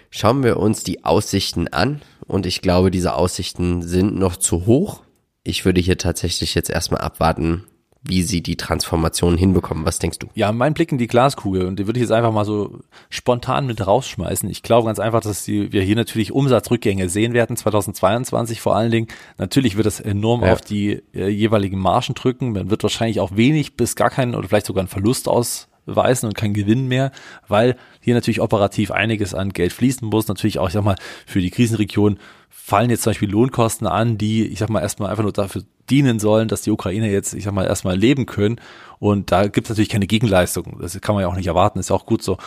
[0.10, 2.02] Schauen wir uns die Aussichten an.
[2.26, 5.02] Und ich glaube, diese Aussichten sind noch zu hoch.
[5.44, 7.66] Ich würde hier tatsächlich jetzt erstmal abwarten,
[8.08, 9.86] wie sie die Transformation hinbekommen.
[9.86, 10.28] Was denkst du?
[10.36, 13.66] Ja, mein Blick in die Glaskugel und die würde ich jetzt einfach mal so spontan
[13.66, 14.50] mit rausschmeißen.
[14.50, 18.92] Ich glaube ganz einfach, dass die, wir hier natürlich Umsatzrückgänge sehen werden, 2022 vor allen
[18.92, 19.08] Dingen.
[19.38, 20.54] Natürlich wird das enorm ja.
[20.54, 22.52] auf die äh, jeweiligen Margen drücken.
[22.52, 26.36] Man wird wahrscheinlich auch wenig bis gar keinen oder vielleicht sogar einen Verlust ausweisen und
[26.36, 27.12] keinen Gewinn mehr,
[27.48, 30.28] weil hier natürlich operativ einiges an Geld fließen muss.
[30.28, 34.46] Natürlich auch, ich sag mal, für die Krisenregion fallen jetzt zum Beispiel Lohnkosten an, die,
[34.48, 37.54] ich sag mal, erstmal einfach nur dafür dienen sollen, dass die Ukrainer jetzt, ich sag
[37.54, 38.60] mal, erstmal leben können.
[39.00, 40.78] Und da gibt es natürlich keine Gegenleistung.
[40.82, 42.38] Das kann man ja auch nicht erwarten, ist ja auch gut so.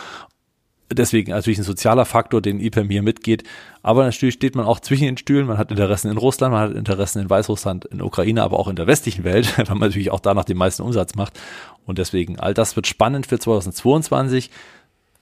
[0.90, 3.44] Deswegen natürlich ein sozialer Faktor, den IPM hier mitgeht.
[3.82, 5.46] Aber natürlich steht man auch zwischen den Stühlen.
[5.46, 8.76] Man hat Interessen in Russland, man hat Interessen in Weißrussland, in Ukraine, aber auch in
[8.76, 11.38] der westlichen Welt, weil man natürlich auch danach den meisten Umsatz macht.
[11.84, 14.50] Und deswegen, all das wird spannend für 2022.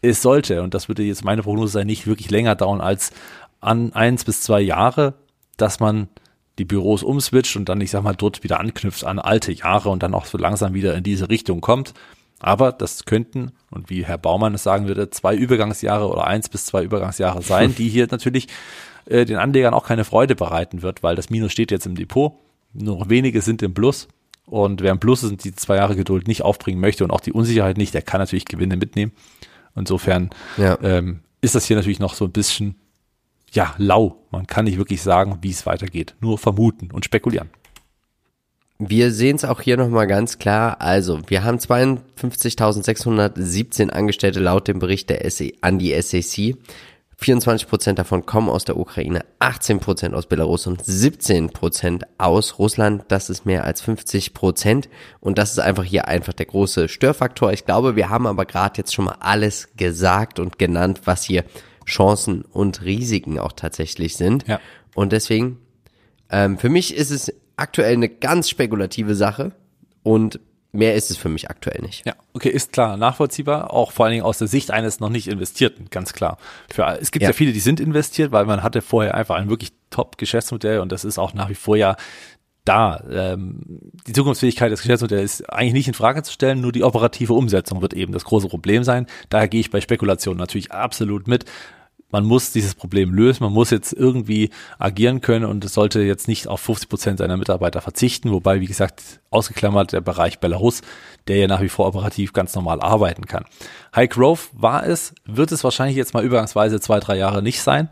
[0.02, 3.10] Es sollte, und das würde jetzt meine Prognose sein, nicht wirklich länger dauern als
[3.60, 5.14] an eins bis zwei Jahre,
[5.56, 6.08] dass man
[6.58, 10.02] die Büros umswitcht und dann, ich sag mal, dort wieder anknüpft an alte Jahre und
[10.02, 11.92] dann auch so langsam wieder in diese Richtung kommt.
[12.38, 16.66] Aber das könnten, und wie Herr Baumann es sagen würde, zwei Übergangsjahre oder eins bis
[16.66, 18.48] zwei Übergangsjahre sein, die hier natürlich
[19.06, 22.34] äh, den Anlegern auch keine Freude bereiten wird, weil das Minus steht jetzt im Depot.
[22.72, 24.08] Nur wenige sind im Plus.
[24.44, 27.20] Und wer im Plus ist und die zwei Jahre Geduld nicht aufbringen möchte und auch
[27.20, 29.12] die Unsicherheit nicht, der kann natürlich Gewinne mitnehmen.
[29.74, 30.78] Insofern ja.
[30.82, 32.76] ähm, ist das hier natürlich noch so ein bisschen
[33.52, 34.24] ja, lau.
[34.30, 36.14] Man kann nicht wirklich sagen, wie es weitergeht.
[36.20, 37.50] Nur vermuten und spekulieren.
[38.78, 40.82] Wir sehen es auch hier nochmal ganz klar.
[40.82, 46.58] Also, wir haben 52.617 Angestellte laut dem Bericht der SE, an die SEC.
[47.18, 53.04] 24% davon kommen aus der Ukraine, 18% aus Belarus und 17% aus Russland.
[53.08, 54.88] Das ist mehr als 50%.
[55.20, 57.54] Und das ist einfach hier einfach der große Störfaktor.
[57.54, 61.44] Ich glaube, wir haben aber gerade jetzt schon mal alles gesagt und genannt, was hier
[61.86, 64.46] Chancen und Risiken auch tatsächlich sind.
[64.46, 64.60] Ja.
[64.94, 65.58] Und deswegen,
[66.30, 69.52] ähm, für mich ist es aktuell eine ganz spekulative Sache
[70.02, 70.40] und
[70.72, 72.06] mehr ist es für mich aktuell nicht.
[72.06, 75.26] Ja, okay, ist klar, nachvollziehbar, auch vor allen Dingen aus der Sicht eines noch nicht
[75.28, 76.38] investierten, ganz klar.
[76.70, 77.30] Für, es gibt ja.
[77.30, 81.04] ja viele, die sind investiert, weil man hatte vorher einfach ein wirklich Top-Geschäftsmodell und das
[81.04, 81.96] ist auch nach wie vor ja
[82.66, 83.02] da.
[83.10, 83.60] Ähm,
[84.06, 87.80] die Zukunftsfähigkeit des Geschäftsmodells ist eigentlich nicht in Frage zu stellen, nur die operative Umsetzung
[87.80, 89.06] wird eben das große Problem sein.
[89.30, 91.44] Daher gehe ich bei Spekulationen natürlich absolut mit
[92.10, 96.28] man muss dieses Problem lösen, man muss jetzt irgendwie agieren können und es sollte jetzt
[96.28, 100.82] nicht auf 50 Prozent seiner Mitarbeiter verzichten, wobei, wie gesagt, ausgeklammert der Bereich Belarus,
[101.26, 103.44] der ja nach wie vor operativ ganz normal arbeiten kann.
[103.94, 107.88] High Growth war es, wird es wahrscheinlich jetzt mal übergangsweise zwei, drei Jahre nicht sein.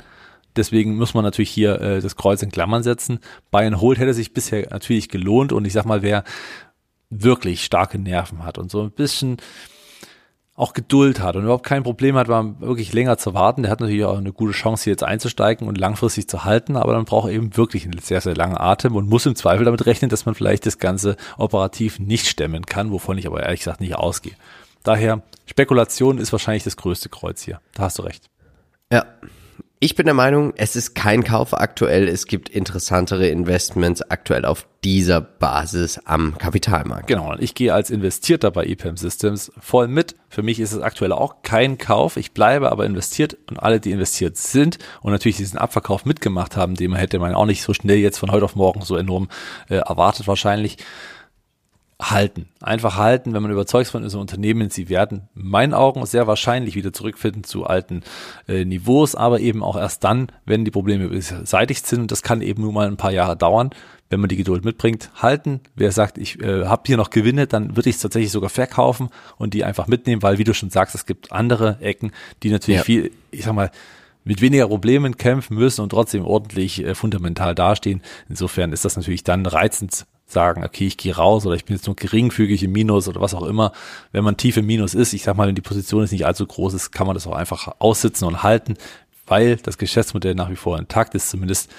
[0.57, 3.18] Deswegen muss man natürlich hier äh, das Kreuz in Klammern setzen.
[3.50, 6.22] Buy and Hold hätte sich bisher natürlich gelohnt und ich sag mal, wer
[7.11, 9.38] wirklich starke Nerven hat und so ein bisschen
[10.56, 13.62] auch Geduld hat und überhaupt kein Problem hat, mal wirklich länger zu warten.
[13.62, 16.92] Der hat natürlich auch eine gute Chance, hier jetzt einzusteigen und langfristig zu halten, aber
[16.92, 19.86] dann braucht er eben wirklich einen sehr, sehr langen Atem und muss im Zweifel damit
[19.86, 23.80] rechnen, dass man vielleicht das Ganze operativ nicht stemmen kann, wovon ich aber ehrlich gesagt
[23.80, 24.34] nicht ausgehe.
[24.84, 27.60] Daher, Spekulation ist wahrscheinlich das größte Kreuz hier.
[27.72, 28.30] Da hast du recht.
[28.92, 29.06] Ja,
[29.84, 32.08] ich bin der Meinung, es ist kein Kauf aktuell.
[32.08, 37.06] Es gibt interessantere Investments aktuell auf dieser Basis am Kapitalmarkt.
[37.06, 40.16] Genau, und ich gehe als Investierter bei EPAM Systems voll mit.
[40.30, 42.16] Für mich ist es aktuell auch kein Kauf.
[42.16, 46.76] Ich bleibe aber investiert und alle, die investiert sind und natürlich diesen Abverkauf mitgemacht haben,
[46.76, 49.28] den hätte man auch nicht so schnell jetzt von heute auf morgen so enorm
[49.68, 50.78] äh, erwartet wahrscheinlich,
[52.00, 52.48] halten.
[52.61, 56.74] Einfach halten, wenn man überzeugt von diesem Unternehmen, sie werden in meinen Augen sehr wahrscheinlich
[56.74, 58.02] wieder zurückfinden zu alten
[58.48, 62.00] äh, Niveaus, aber eben auch erst dann, wenn die Probleme beseitigt sind.
[62.00, 63.70] Und das kann eben nur mal ein paar Jahre dauern,
[64.11, 65.11] wenn man die Geduld mitbringt.
[65.16, 65.61] Halten.
[65.76, 69.09] Wer sagt, ich äh, habe hier noch Gewinne, dann würde ich es tatsächlich sogar verkaufen
[69.38, 72.78] und die einfach mitnehmen, weil, wie du schon sagst, es gibt andere Ecken, die natürlich
[72.78, 72.85] ja.
[72.85, 73.70] viel, ich sag mal,
[74.24, 78.02] mit weniger Problemen kämpfen müssen und trotzdem ordentlich äh, fundamental dastehen.
[78.28, 81.86] Insofern ist das natürlich dann reizend sagen, okay, ich gehe raus oder ich bin jetzt
[81.86, 83.72] nur geringfügig im Minus oder was auch immer.
[84.12, 86.46] Wenn man tief im Minus ist, ich sag mal, wenn die Position ist nicht allzu
[86.46, 88.74] groß ist, kann man das auch einfach aussitzen und halten,
[89.26, 91.70] weil das Geschäftsmodell nach wie vor intakt ist, zumindest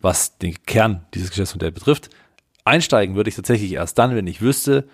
[0.00, 2.10] was den Kern dieses Geschäftsmodells betrifft.
[2.64, 4.86] Einsteigen würde ich tatsächlich erst dann, wenn ich wüsste,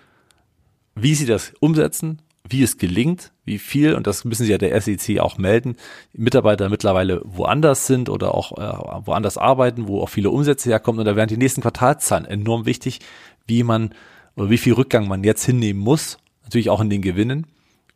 [0.95, 4.79] wie sie das umsetzen wie es gelingt, wie viel, und das müssen sie ja der
[4.79, 5.75] SEC auch melden,
[6.13, 10.99] Mitarbeiter mittlerweile woanders sind oder auch äh, woanders arbeiten, wo auch viele Umsätze herkommen.
[10.99, 12.99] Und da wären die nächsten Quartalszahlen enorm wichtig,
[13.47, 13.93] wie man
[14.35, 17.47] oder wie viel Rückgang man jetzt hinnehmen muss, natürlich auch in den Gewinnen.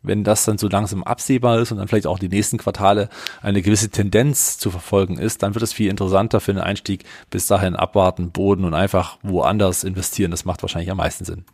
[0.02, 3.08] Wenn das dann so langsam absehbar ist und dann vielleicht auch die nächsten Quartale
[3.42, 7.04] eine gewisse Tendenz zu verfolgen ist, dann wird es viel interessanter für den Einstieg.
[7.30, 10.30] Bis dahin abwarten, Boden und einfach woanders investieren.
[10.30, 11.44] Das macht wahrscheinlich am meisten Sinn.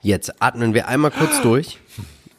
[0.00, 1.78] Jetzt atmen wir einmal kurz durch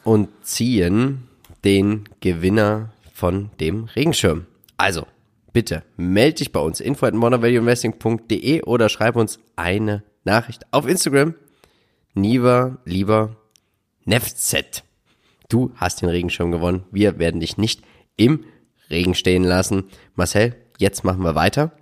[0.06, 1.24] und ziehen
[1.64, 4.46] den Gewinner von dem Regenschirm.
[4.76, 5.04] Also,
[5.52, 11.34] bitte melde dich bei uns info at modernvalueinvesting.de oder schreib uns eine Nachricht auf Instagram.
[12.14, 13.34] Niva, lieber
[14.04, 14.84] Nefzet.
[15.48, 16.84] Du hast den Regenschirm gewonnen.
[16.92, 17.82] Wir werden dich nicht
[18.16, 18.44] im
[18.88, 19.88] Regen stehen lassen.
[20.14, 21.72] Marcel, jetzt machen wir weiter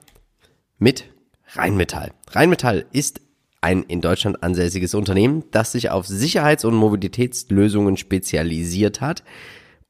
[0.78, 1.04] mit
[1.52, 2.12] Rheinmetall.
[2.30, 3.20] Rheinmetall ist
[3.64, 9.24] ein in Deutschland ansässiges Unternehmen, das sich auf Sicherheits- und Mobilitätslösungen spezialisiert hat.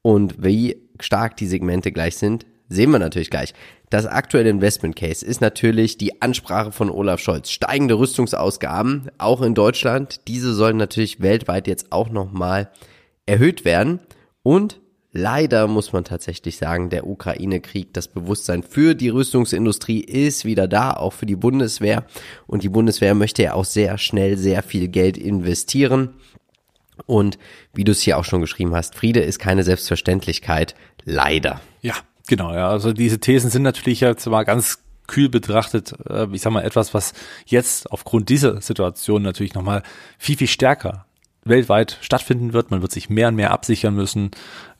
[0.01, 3.53] Und wie stark die Segmente gleich sind, sehen wir natürlich gleich.
[3.89, 7.51] Das aktuelle Investment Case ist natürlich die Ansprache von Olaf Scholz.
[7.51, 10.21] Steigende Rüstungsausgaben, auch in Deutschland.
[10.29, 12.71] Diese sollen natürlich weltweit jetzt auch nochmal
[13.25, 13.99] erhöht werden.
[14.41, 14.79] Und
[15.17, 20.91] Leider muss man tatsächlich sagen, der Ukraine-Krieg, das Bewusstsein für die Rüstungsindustrie ist wieder da,
[20.91, 22.03] auch für die Bundeswehr.
[22.47, 26.15] Und die Bundeswehr möchte ja auch sehr schnell sehr viel Geld investieren.
[27.05, 27.37] Und
[27.73, 30.75] wie du es hier auch schon geschrieben hast, Friede ist keine Selbstverständlichkeit.
[31.05, 31.61] Leider.
[31.81, 31.93] Ja,
[32.27, 32.53] genau.
[32.53, 36.65] Ja, also diese Thesen sind natürlich jetzt mal ganz kühl betrachtet, äh, ich sag mal,
[36.65, 37.13] etwas, was
[37.45, 39.81] jetzt aufgrund dieser Situation natürlich nochmal
[40.17, 41.05] viel, viel stärker
[41.47, 42.71] weltweit stattfinden wird.
[42.71, 44.31] Man wird sich mehr und mehr absichern müssen.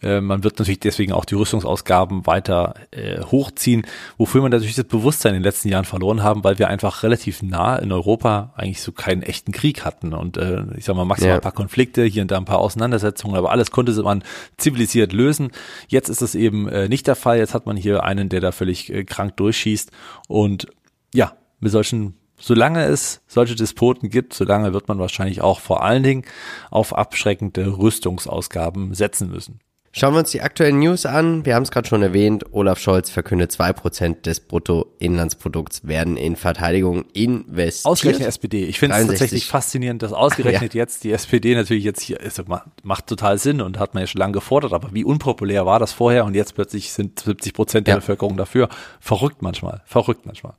[0.01, 3.85] Äh, man wird natürlich deswegen auch die Rüstungsausgaben weiter äh, hochziehen,
[4.17, 7.43] wofür man natürlich das Bewusstsein in den letzten Jahren verloren haben, weil wir einfach relativ
[7.43, 10.13] nah in Europa eigentlich so keinen echten Krieg hatten.
[10.13, 11.35] Und äh, ich sag mal, maximal ja.
[11.35, 14.23] ein paar Konflikte, hier und da ein paar Auseinandersetzungen, aber alles konnte man
[14.57, 15.51] zivilisiert lösen.
[15.87, 17.37] Jetzt ist es eben äh, nicht der Fall.
[17.37, 19.91] Jetzt hat man hier einen, der da völlig äh, krank durchschießt.
[20.27, 20.65] Und
[21.13, 26.03] ja, mit solchen solange es solche Despoten gibt, solange wird man wahrscheinlich auch vor allen
[26.03, 26.25] Dingen
[26.71, 29.59] auf abschreckende Rüstungsausgaben setzen müssen.
[29.97, 31.45] Schauen wir uns die aktuellen News an.
[31.45, 32.43] Wir haben es gerade schon erwähnt.
[32.51, 37.85] Olaf Scholz verkündet, zwei Prozent des Bruttoinlandsprodukts werden in Verteidigung investiert.
[37.89, 38.65] Ausgerechnet SPD.
[38.65, 40.79] Ich finde es tatsächlich faszinierend, dass ausgerechnet ja.
[40.81, 42.43] jetzt die SPD natürlich jetzt hier ist.
[42.83, 44.73] Macht total Sinn und hat man ja schon lange gefordert.
[44.73, 46.25] Aber wie unpopulär war das vorher?
[46.25, 47.99] Und jetzt plötzlich sind 70 Prozent der ja.
[47.99, 48.67] Bevölkerung dafür.
[48.99, 49.81] Verrückt manchmal.
[49.85, 50.55] Verrückt manchmal.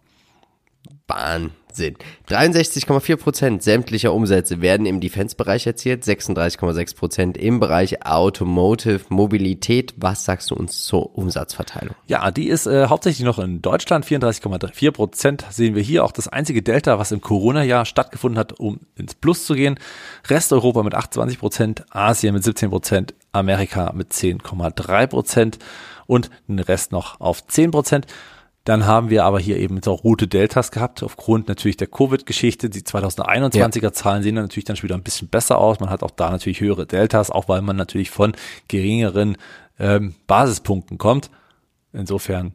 [1.09, 1.97] Wahnsinn.
[2.29, 9.95] 63,4 Prozent sämtlicher Umsätze werden im Defense-Bereich erzielt, 36,6 Prozent im Bereich Automotive Mobilität.
[9.97, 11.95] Was sagst du uns zur Umsatzverteilung?
[12.07, 14.05] Ja, die ist äh, hauptsächlich noch in Deutschland.
[14.05, 18.81] 34,4 Prozent sehen wir hier auch das einzige Delta, was im Corona-Jahr stattgefunden hat, um
[18.97, 19.79] ins Plus zu gehen.
[20.29, 25.59] Rest Europa mit 28 Prozent, Asien mit 17 Prozent, Amerika mit 10,3 Prozent
[26.07, 28.07] und den Rest noch auf 10 Prozent.
[28.67, 32.69] Dann haben wir aber hier eben so rote Deltas gehabt, aufgrund natürlich der Covid-Geschichte.
[32.69, 35.79] Die 2021er Zahlen sehen dann natürlich dann schon wieder ein bisschen besser aus.
[35.79, 38.35] Man hat auch da natürlich höhere Deltas, auch weil man natürlich von
[38.67, 39.37] geringeren
[39.79, 41.31] ähm, Basispunkten kommt.
[41.93, 42.55] Insofern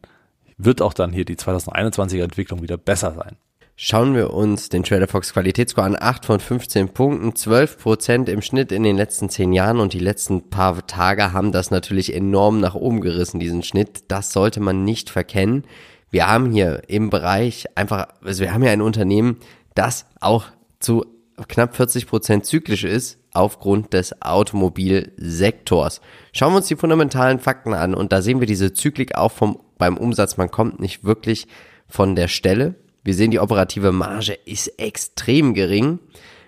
[0.58, 3.38] wird auch dann hier die 2021er Entwicklung wieder besser sein.
[3.78, 5.98] Schauen wir uns den Trader Fox Qualitätsscore an.
[5.98, 10.00] 8 von 15 Punkten, 12 Prozent im Schnitt in den letzten 10 Jahren und die
[10.00, 14.04] letzten paar Tage haben das natürlich enorm nach oben gerissen, diesen Schnitt.
[14.10, 15.64] Das sollte man nicht verkennen.
[16.12, 19.38] Wir haben hier im Bereich einfach, also wir haben hier ein Unternehmen,
[19.74, 20.46] das auch
[20.80, 21.06] zu
[21.48, 26.02] knapp 40 Prozent zyklisch ist aufgrund des Automobilsektors.
[26.34, 29.60] Schauen wir uns die fundamentalen Fakten an und da sehen wir diese Zyklik auch vom,
[29.78, 30.36] beim Umsatz.
[30.36, 31.48] Man kommt nicht wirklich
[31.88, 32.76] von der Stelle.
[33.04, 36.00] Wir sehen, die operative Marge ist extrem gering.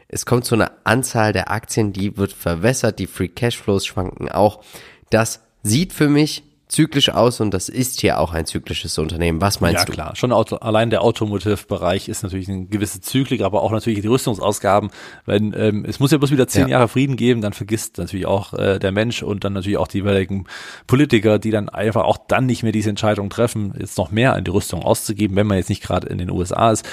[0.09, 4.61] Es kommt zu einer Anzahl der Aktien, die wird verwässert, die Free Cashflows schwanken auch.
[5.09, 6.43] Das sieht für mich
[6.73, 9.41] zyklisch aus und das ist hier auch ein zyklisches Unternehmen.
[9.41, 9.91] Was meinst ja, du?
[9.91, 14.01] Ja klar, schon Auto, allein der Automotive-Bereich ist natürlich eine gewisse Zyklik, aber auch natürlich
[14.01, 14.91] die Rüstungsausgaben.
[15.25, 16.79] Wenn ähm, es muss ja bloß wieder zehn ja.
[16.79, 19.99] Jahre Frieden geben, dann vergisst natürlich auch äh, der Mensch und dann natürlich auch die
[19.99, 20.45] jeweiligen
[20.87, 24.43] Politiker, die dann einfach auch dann nicht mehr diese Entscheidung treffen, jetzt noch mehr an
[24.43, 26.85] die Rüstung auszugeben, wenn man jetzt nicht gerade in den USA ist.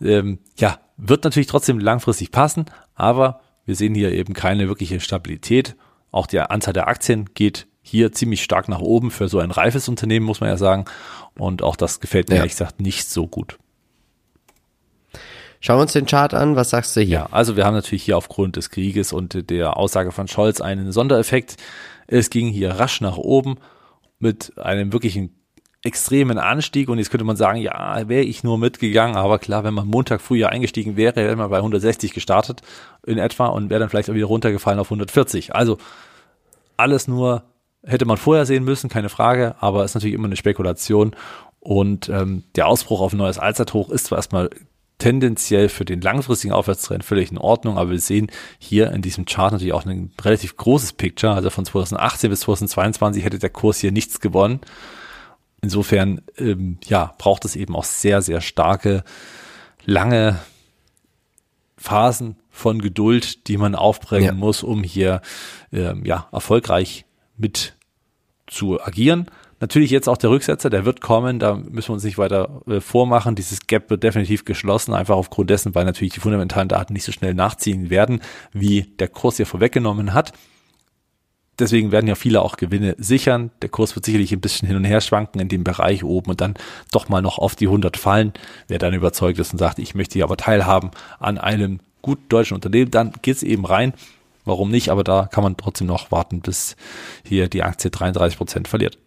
[0.00, 5.76] Ähm, ja, wird natürlich trotzdem langfristig passen, aber wir sehen hier eben keine wirkliche Stabilität.
[6.10, 9.88] Auch die Anzahl der Aktien geht hier ziemlich stark nach oben für so ein reifes
[9.88, 10.86] Unternehmen, muss man ja sagen.
[11.38, 12.40] Und auch das gefällt mir ja.
[12.40, 13.58] ehrlich gesagt nicht so gut.
[15.60, 16.56] Schauen wir uns den Chart an.
[16.56, 17.10] Was sagst du hier?
[17.10, 20.92] Ja, also wir haben natürlich hier aufgrund des Krieges und der Aussage von Scholz einen
[20.92, 21.56] Sondereffekt.
[22.06, 23.56] Es ging hier rasch nach oben
[24.18, 25.34] mit einem wirklichen
[25.82, 29.74] extremen Anstieg und jetzt könnte man sagen, ja, wäre ich nur mitgegangen, aber klar, wenn
[29.74, 32.62] man Montag früher eingestiegen wäre, wäre man bei 160 gestartet
[33.06, 35.54] in etwa und wäre dann vielleicht auch wieder runtergefallen auf 140.
[35.54, 35.78] Also
[36.76, 37.44] alles nur
[37.86, 41.14] hätte man vorher sehen müssen, keine Frage, aber ist natürlich immer eine Spekulation.
[41.60, 44.50] Und ähm, der Ausbruch auf ein neues Allzeithoch ist zwar erstmal
[44.98, 49.52] tendenziell für den langfristigen Aufwärtstrend völlig in Ordnung, aber wir sehen hier in diesem Chart
[49.52, 51.34] natürlich auch ein relativ großes Picture.
[51.34, 54.60] Also von 2018 bis 2022 hätte der Kurs hier nichts gewonnen.
[55.60, 59.04] Insofern, ähm, ja, braucht es eben auch sehr, sehr starke,
[59.84, 60.38] lange
[61.76, 64.32] Phasen von Geduld, die man aufbringen ja.
[64.32, 65.20] muss, um hier
[65.72, 67.04] ähm, ja erfolgreich
[67.36, 67.75] mit
[68.46, 69.26] zu agieren.
[69.58, 72.80] Natürlich jetzt auch der Rücksetzer, der wird kommen, da müssen wir uns nicht weiter äh,
[72.80, 73.36] vormachen.
[73.36, 77.12] Dieses Gap wird definitiv geschlossen, einfach aufgrund dessen, weil natürlich die fundamentalen Daten nicht so
[77.12, 78.20] schnell nachziehen werden,
[78.52, 80.32] wie der Kurs hier vorweggenommen hat.
[81.58, 83.50] Deswegen werden ja viele auch Gewinne sichern.
[83.62, 86.42] Der Kurs wird sicherlich ein bisschen hin und her schwanken in dem Bereich oben und
[86.42, 86.54] dann
[86.92, 88.34] doch mal noch auf die 100 fallen.
[88.68, 92.54] Wer dann überzeugt ist und sagt, ich möchte hier aber teilhaben an einem gut deutschen
[92.54, 93.94] Unternehmen, dann geht's eben rein.
[94.46, 94.88] Warum nicht?
[94.88, 96.76] Aber da kann man trotzdem noch warten, bis
[97.22, 98.98] hier die Aktie 33 Prozent verliert.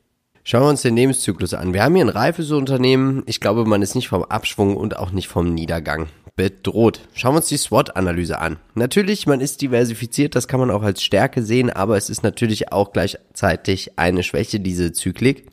[0.43, 1.73] Schauen wir uns den Lebenszyklus an.
[1.73, 3.23] Wir haben hier ein reifes Unternehmen.
[3.25, 7.01] Ich glaube, man ist nicht vom Abschwung und auch nicht vom Niedergang bedroht.
[7.13, 8.57] Schauen wir uns die SWOT-Analyse an.
[8.73, 12.71] Natürlich, man ist diversifiziert, das kann man auch als Stärke sehen, aber es ist natürlich
[12.71, 15.47] auch gleichzeitig eine Schwäche, diese Zyklik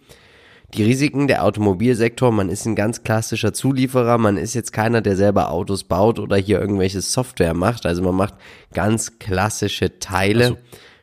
[0.74, 5.16] die Risiken der Automobilsektor, man ist ein ganz klassischer Zulieferer, man ist jetzt keiner, der
[5.16, 8.34] selber Autos baut oder hier irgendwelche Software macht, also man macht
[8.72, 10.44] ganz klassische Teile.
[10.44, 10.56] Also,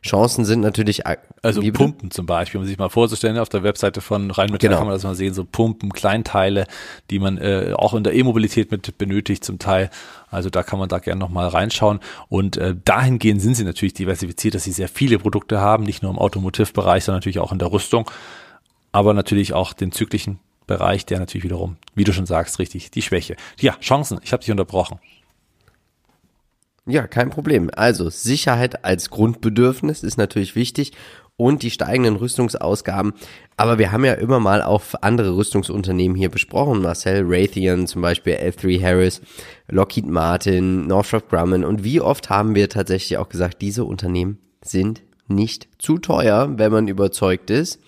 [0.03, 1.03] Chancen sind natürlich
[1.41, 4.78] also Pumpen zum Beispiel, um sich mal vorzustellen, auf der Webseite von Rheinmetall genau.
[4.80, 6.66] kann man das mal sehen, so Pumpen, Kleinteile,
[7.09, 9.89] die man äh, auch in der E-Mobilität mit benötigt zum Teil.
[10.30, 12.01] Also da kann man da gerne nochmal reinschauen.
[12.28, 16.11] Und äh, dahingehend sind sie natürlich diversifiziert, dass sie sehr viele Produkte haben, nicht nur
[16.11, 18.09] im Automotivbereich, sondern natürlich auch in der Rüstung
[18.93, 23.01] aber natürlich auch den zyklischen Bereich, der natürlich wiederum, wie du schon sagst, richtig, die
[23.01, 23.35] Schwäche.
[23.59, 24.99] Ja, Chancen, ich habe dich unterbrochen.
[26.85, 27.69] Ja, kein Problem.
[27.75, 30.91] Also Sicherheit als Grundbedürfnis ist natürlich wichtig
[31.37, 33.13] und die steigenden Rüstungsausgaben.
[33.57, 36.81] Aber wir haben ja immer mal auch andere Rüstungsunternehmen hier besprochen.
[36.81, 39.21] Marcel Raytheon zum Beispiel, L3 Harris,
[39.69, 41.63] Lockheed Martin, Northrop Grumman.
[41.63, 46.71] Und wie oft haben wir tatsächlich auch gesagt, diese Unternehmen sind nicht zu teuer, wenn
[46.71, 47.79] man überzeugt ist.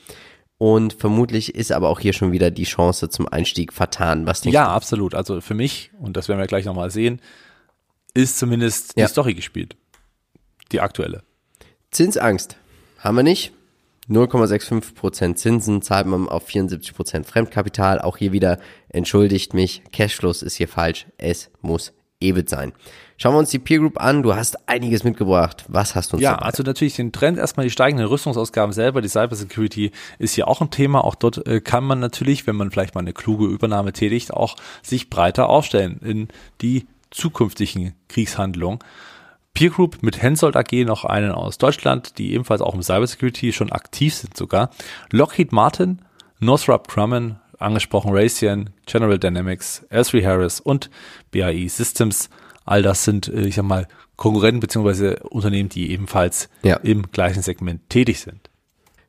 [0.67, 4.25] Und vermutlich ist aber auch hier schon wieder die Chance zum Einstieg vertan.
[4.25, 4.71] Was ja, du?
[4.71, 5.13] absolut.
[5.13, 7.21] Also für mich, und das werden wir gleich nochmal sehen,
[8.15, 9.05] ist zumindest ja.
[9.05, 9.75] die Story gespielt.
[10.71, 11.21] Die aktuelle.
[11.91, 12.57] Zinsangst
[12.97, 13.53] haben wir nicht.
[14.09, 18.01] 0,65% Zinsen zahlt man auf 74% Fremdkapital.
[18.01, 18.57] Auch hier wieder
[18.89, 19.83] entschuldigt mich.
[19.91, 21.05] Cashflows ist hier falsch.
[21.19, 22.73] Es muss EBIT sein.
[23.17, 24.23] Schauen wir uns die Peer Group an.
[24.23, 25.65] Du hast einiges mitgebracht.
[25.67, 26.45] Was hast du uns Ja, dabei?
[26.47, 29.01] also natürlich den Trend, erstmal die steigenden Rüstungsausgaben selber.
[29.01, 31.03] Die Cybersecurity ist hier auch ein Thema.
[31.03, 34.55] Auch dort äh, kann man natürlich, wenn man vielleicht mal eine kluge Übernahme tätigt, auch
[34.81, 36.27] sich breiter aufstellen in
[36.61, 38.79] die zukünftigen Kriegshandlungen.
[39.53, 43.71] Peer Group mit Hensoldt AG noch einen aus Deutschland, die ebenfalls auch im Cybersecurity schon
[43.71, 44.69] aktiv sind sogar.
[45.11, 45.99] Lockheed Martin,
[46.39, 50.89] Northrop Grumman, angesprochen Raytheon, General Dynamics, L3 Harris und
[51.31, 52.29] BAE Systems.
[52.65, 56.77] All das sind, äh, ich sag mal, Konkurrenten beziehungsweise Unternehmen, die ebenfalls ja.
[56.77, 58.49] im gleichen Segment tätig sind.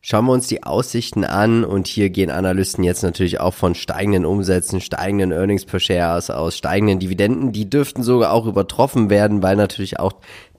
[0.09, 4.25] Schauen wir uns die Aussichten an und hier gehen Analysten jetzt natürlich auch von steigenden
[4.25, 7.51] Umsätzen, steigenden Earnings per Share aus, aus steigenden Dividenden.
[7.51, 10.13] Die dürften sogar auch übertroffen werden, weil natürlich auch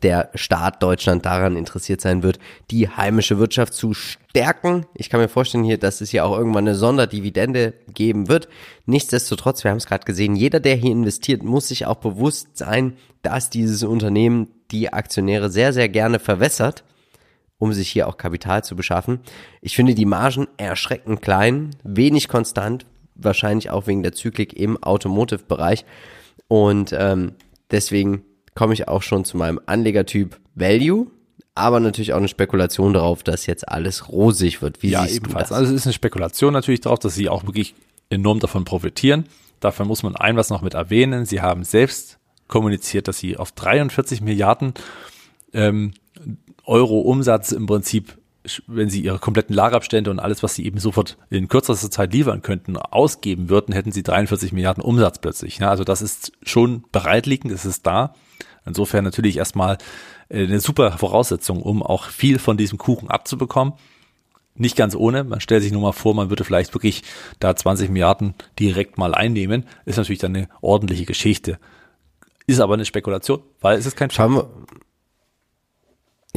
[0.03, 2.39] der Staat Deutschland daran interessiert sein wird,
[2.71, 4.85] die heimische Wirtschaft zu stärken.
[4.95, 8.49] Ich kann mir vorstellen hier, dass es hier auch irgendwann eine Sonderdividende geben wird.
[8.85, 12.97] Nichtsdestotrotz, wir haben es gerade gesehen, jeder, der hier investiert, muss sich auch bewusst sein,
[13.21, 16.83] dass dieses Unternehmen die Aktionäre sehr, sehr gerne verwässert
[17.59, 19.19] um sich hier auch Kapital zu beschaffen.
[19.61, 22.85] Ich finde die Margen erschreckend klein, wenig konstant,
[23.15, 25.85] wahrscheinlich auch wegen der Zyklik im Automotive-Bereich.
[26.47, 27.33] Und ähm,
[27.71, 31.07] deswegen komme ich auch schon zu meinem Anlegertyp Value,
[31.55, 34.83] aber natürlich auch eine Spekulation darauf, dass jetzt alles rosig wird.
[34.83, 35.49] Wie ja, siehst ebenfalls.
[35.49, 35.59] Du das?
[35.59, 37.73] Also es ist eine Spekulation natürlich darauf, dass sie auch wirklich
[38.09, 39.25] enorm davon profitieren.
[39.59, 41.25] Dafür muss man ein was noch mit erwähnen.
[41.25, 44.73] Sie haben selbst kommuniziert, dass sie auf 43 Milliarden
[45.53, 45.93] ähm,
[46.67, 48.17] Euro Umsatz im Prinzip,
[48.67, 52.41] wenn sie ihre kompletten Lagerabstände und alles, was sie eben sofort in kürzester Zeit liefern
[52.41, 55.57] könnten, ausgeben würden, hätten sie 43 Milliarden Umsatz plötzlich.
[55.57, 58.13] Ja, also das ist schon bereitliegend, es ist da.
[58.65, 59.77] Insofern natürlich erstmal
[60.29, 63.73] äh, eine super Voraussetzung, um auch viel von diesem Kuchen abzubekommen.
[64.55, 65.23] Nicht ganz ohne.
[65.23, 67.03] Man stellt sich nur mal vor, man würde vielleicht wirklich
[67.39, 69.65] da 20 Milliarden direkt mal einnehmen.
[69.85, 71.59] Ist natürlich dann eine ordentliche Geschichte.
[72.47, 74.49] Ist aber eine Spekulation, weil es ist kein Schauen wir,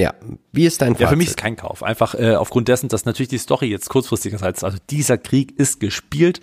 [0.00, 0.14] ja,
[0.52, 1.00] wie ist dein Fazit?
[1.02, 1.82] Ja, für mich ist kein Kauf.
[1.82, 4.42] Einfach äh, aufgrund dessen, dass natürlich die Story jetzt kurzfristig ist.
[4.42, 6.40] Also dieser Krieg ist gespielt.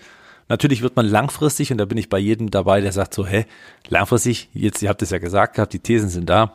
[0.49, 3.45] Natürlich wird man langfristig, und da bin ich bei jedem dabei, der sagt so, hä,
[3.89, 6.53] langfristig, jetzt, ihr habt es ja gesagt gehabt, die Thesen sind da.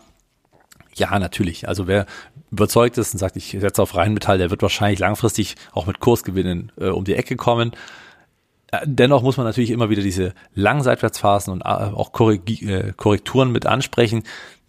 [0.95, 1.69] Ja, natürlich.
[1.69, 2.07] Also wer
[2.51, 6.71] überzeugt ist und sagt, ich setze auf Rheinmetall, der wird wahrscheinlich langfristig auch mit Kursgewinnen
[6.79, 7.73] äh, um die Ecke kommen.
[8.73, 13.53] Äh, dennoch muss man natürlich immer wieder diese langen Seitwärtsphasen und äh, auch äh, Korrekturen
[13.53, 14.25] mit ansprechen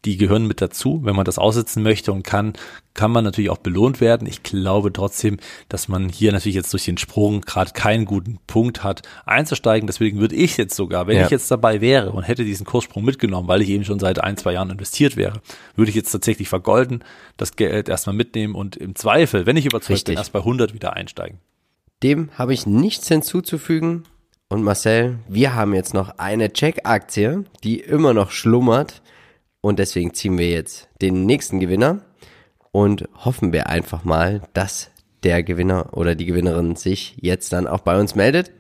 [0.05, 1.01] die gehören mit dazu.
[1.03, 2.53] Wenn man das aussitzen möchte und kann,
[2.93, 4.27] kann man natürlich auch belohnt werden.
[4.27, 5.37] Ich glaube trotzdem,
[5.69, 9.87] dass man hier natürlich jetzt durch den Sprung gerade keinen guten Punkt hat, einzusteigen.
[9.87, 11.23] Deswegen würde ich jetzt sogar, wenn ja.
[11.25, 14.37] ich jetzt dabei wäre und hätte diesen Kurssprung mitgenommen, weil ich eben schon seit ein,
[14.37, 15.41] zwei Jahren investiert wäre,
[15.75, 17.03] würde ich jetzt tatsächlich vergolden,
[17.37, 20.15] das Geld erstmal mitnehmen und im Zweifel, wenn ich überzeugt Richtig.
[20.15, 21.39] bin, erst bei 100 wieder einsteigen.
[22.03, 24.03] Dem habe ich nichts hinzuzufügen.
[24.49, 29.01] Und Marcel, wir haben jetzt noch eine Check-Aktie, die immer noch schlummert.
[29.61, 32.01] Und deswegen ziehen wir jetzt den nächsten Gewinner
[32.73, 34.91] und hoffen wir einfach mal, dass
[35.23, 38.51] der Gewinner oder die Gewinnerin sich jetzt dann auch bei uns meldet.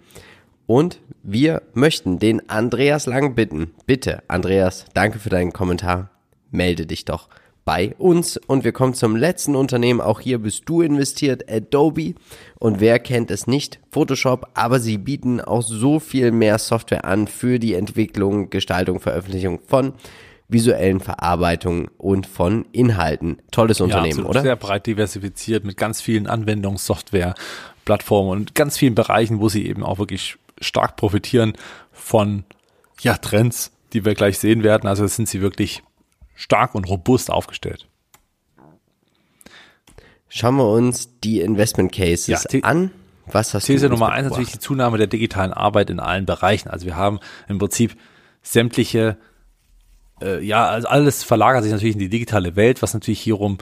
[0.65, 3.73] Und wir möchten den Andreas Lang bitten.
[3.85, 6.09] Bitte, Andreas, danke für deinen Kommentar.
[6.49, 7.27] Melde dich doch
[7.65, 8.37] bei uns.
[8.37, 10.01] Und wir kommen zum letzten Unternehmen.
[10.01, 12.15] Auch hier bist du investiert, Adobe.
[12.59, 13.79] Und wer kennt es nicht?
[13.91, 14.49] Photoshop.
[14.53, 19.93] Aber sie bieten auch so viel mehr Software an für die Entwicklung, Gestaltung, Veröffentlichung von
[20.49, 23.37] visuellen Verarbeitung und von Inhalten.
[23.51, 24.41] Tolles Unternehmen, ja, oder?
[24.41, 27.33] Sehr breit diversifiziert mit ganz vielen Anwendungssoftware,
[27.85, 31.53] Plattformen und ganz vielen Bereichen, wo sie eben auch wirklich stark profitieren
[31.91, 32.43] von
[33.01, 34.87] ja, Trends, die wir gleich sehen werden.
[34.87, 35.81] Also sind sie wirklich
[36.35, 37.87] stark und robust aufgestellt.
[40.29, 42.91] Schauen wir uns die Investment Cases ja, an.
[43.27, 46.69] Was hast These du Nummer eins natürlich die Zunahme der digitalen Arbeit in allen Bereichen.
[46.69, 47.95] Also wir haben im Prinzip
[48.41, 49.17] sämtliche
[50.21, 53.57] äh, ja, also alles verlagert sich natürlich in die digitale Welt, was natürlich hierum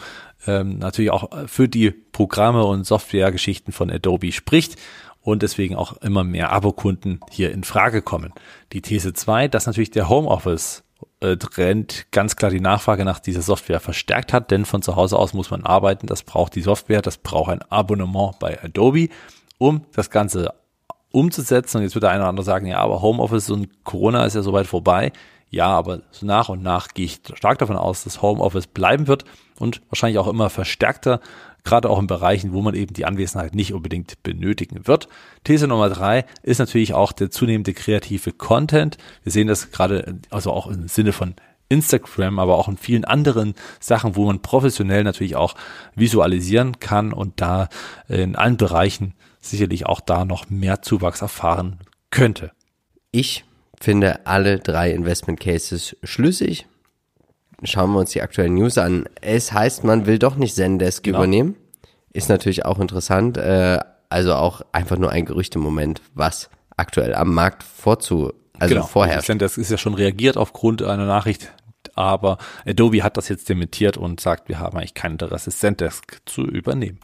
[0.48, 4.78] ähm, natürlich auch für die Programme und Softwaregeschichten von Adobe spricht
[5.22, 8.34] und deswegen auch immer mehr Abokunden hier in Frage kommen.
[8.74, 10.84] Die These 2, dass natürlich der Homeoffice
[11.22, 15.34] Trend ganz klar die Nachfrage nach dieser Software verstärkt hat, denn von zu Hause aus
[15.34, 19.10] muss man arbeiten, das braucht die Software, das braucht ein Abonnement bei Adobe,
[19.58, 20.54] um das Ganze
[21.12, 21.78] umzusetzen.
[21.78, 24.42] Und jetzt wird der eine oder andere sagen, ja, aber Homeoffice und Corona ist ja
[24.42, 25.12] soweit vorbei.
[25.52, 29.26] Ja, aber so nach und nach gehe ich stark davon aus, dass Homeoffice bleiben wird
[29.60, 31.20] und wahrscheinlich auch immer verstärkter,
[31.64, 35.08] gerade auch in Bereichen, wo man eben die Anwesenheit nicht unbedingt benötigen wird.
[35.44, 38.98] These Nummer drei ist natürlich auch der zunehmende kreative Content.
[39.24, 41.36] Wir sehen das gerade, also auch im Sinne von
[41.70, 45.56] Instagram, aber auch in vielen anderen Sachen, wo man professionell natürlich auch
[45.96, 47.70] visualisieren kann und da
[48.10, 52.52] in allen Bereichen sicherlich auch da noch mehr Zuwachs erfahren könnte.
[53.12, 53.46] Ich
[53.80, 56.68] finde alle drei Investment Cases schlüssig.
[57.64, 59.06] Schauen wir uns die aktuellen News an.
[59.22, 61.20] Es heißt, man will doch nicht Zendesk genau.
[61.20, 61.56] übernehmen.
[62.12, 63.38] Ist natürlich auch interessant.
[63.38, 68.76] Äh, also auch einfach nur ein Gerücht im Moment, was aktuell am Markt vorzu, also
[68.76, 68.86] genau.
[68.86, 69.28] vorherrscht.
[69.28, 71.52] Zendesk ist ja schon reagiert aufgrund einer Nachricht,
[71.96, 76.42] aber Adobe hat das jetzt dementiert und sagt, wir haben eigentlich kein Interesse, Zendesk zu
[76.42, 77.00] übernehmen.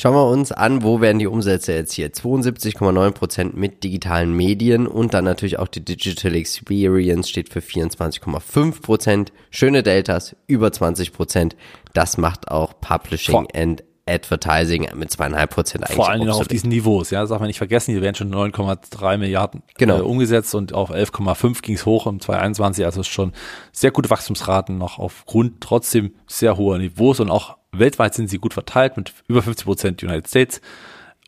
[0.00, 2.10] Schauen wir uns an, wo werden die Umsätze jetzt hier?
[2.10, 9.26] 72,9% mit digitalen Medien und dann natürlich auch die Digital Experience steht für 24,5%.
[9.50, 11.52] Schöne Deltas, über 20%.
[11.92, 15.96] Das macht auch Publishing Vor and Advertising mit zweieinhalb Prozent eigentlich.
[15.96, 18.34] Vor allem noch auf diesen Niveaus, ja, das darf man nicht vergessen, hier werden schon
[18.34, 19.98] 9,3 Milliarden Genau.
[19.98, 23.32] äh, umgesetzt und auf 11,5 ging es hoch im 2021, also schon
[23.72, 28.54] sehr gute Wachstumsraten noch aufgrund trotzdem sehr hoher Niveaus und auch weltweit sind sie gut
[28.54, 30.60] verteilt mit über 50 Prozent United States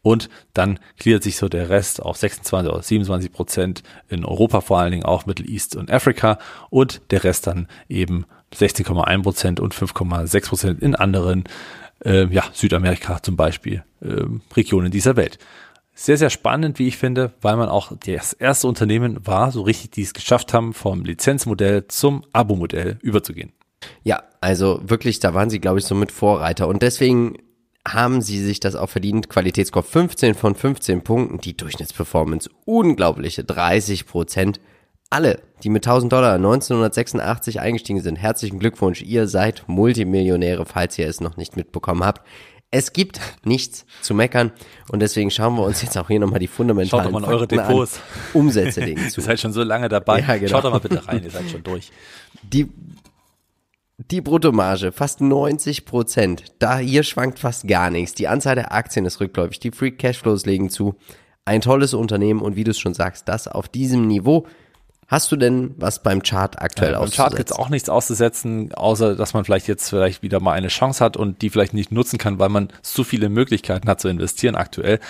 [0.02, 4.78] und dann gliedert sich so der Rest auf 26 oder 27 Prozent in Europa, vor
[4.80, 6.38] allen Dingen auch Middle East und Afrika
[6.70, 11.44] und der Rest dann eben 16,1 Prozent und 5,6 Prozent in anderen,
[12.04, 14.24] äh, ja, Südamerika zum Beispiel, äh,
[14.54, 15.38] Regionen dieser Welt.
[15.94, 19.90] Sehr, sehr spannend, wie ich finde, weil man auch das erste Unternehmen war, so richtig,
[19.90, 23.52] die es geschafft haben, vom Lizenzmodell zum Abo-Modell überzugehen.
[24.02, 26.66] Ja, also wirklich, da waren sie, glaube ich, so mit Vorreiter.
[26.68, 27.36] Und deswegen
[27.86, 29.28] haben sie sich das auch verdient.
[29.28, 34.60] Qualitätsscore 15 von 15 Punkten, die Durchschnittsperformance unglaubliche 30 Prozent.
[35.12, 39.02] Alle, die mit 1000 Dollar 1986 eingestiegen sind, herzlichen Glückwunsch.
[39.02, 42.26] Ihr seid Multimillionäre, falls ihr es noch nicht mitbekommen habt.
[42.70, 44.52] Es gibt nichts zu meckern
[44.88, 47.46] und deswegen schauen wir uns jetzt auch hier nochmal die fundamentalen Schaut doch mal eure
[47.46, 47.96] Depots.
[47.96, 48.40] An.
[48.40, 49.20] Umsätze legen zu.
[49.20, 50.20] Ihr seid schon so lange dabei.
[50.20, 50.48] Ja, genau.
[50.48, 51.92] Schaut doch mal bitte rein, ihr seid schon durch.
[52.42, 52.70] Die,
[54.10, 56.44] die Bruttomarge, fast 90 Prozent.
[56.58, 58.14] Da hier schwankt fast gar nichts.
[58.14, 59.60] Die Anzahl der Aktien ist rückläufig.
[59.60, 60.94] Die Free Cashflows legen zu.
[61.44, 64.46] Ein tolles Unternehmen und wie du es schon sagst, das auf diesem Niveau.
[65.12, 68.72] Hast du denn was beim Chart aktuell Ja, beim Chart gibt es auch nichts auszusetzen,
[68.72, 71.92] außer dass man vielleicht jetzt vielleicht wieder mal eine Chance hat und die vielleicht nicht
[71.92, 75.00] nutzen kann, weil man so viele Möglichkeiten hat zu investieren aktuell.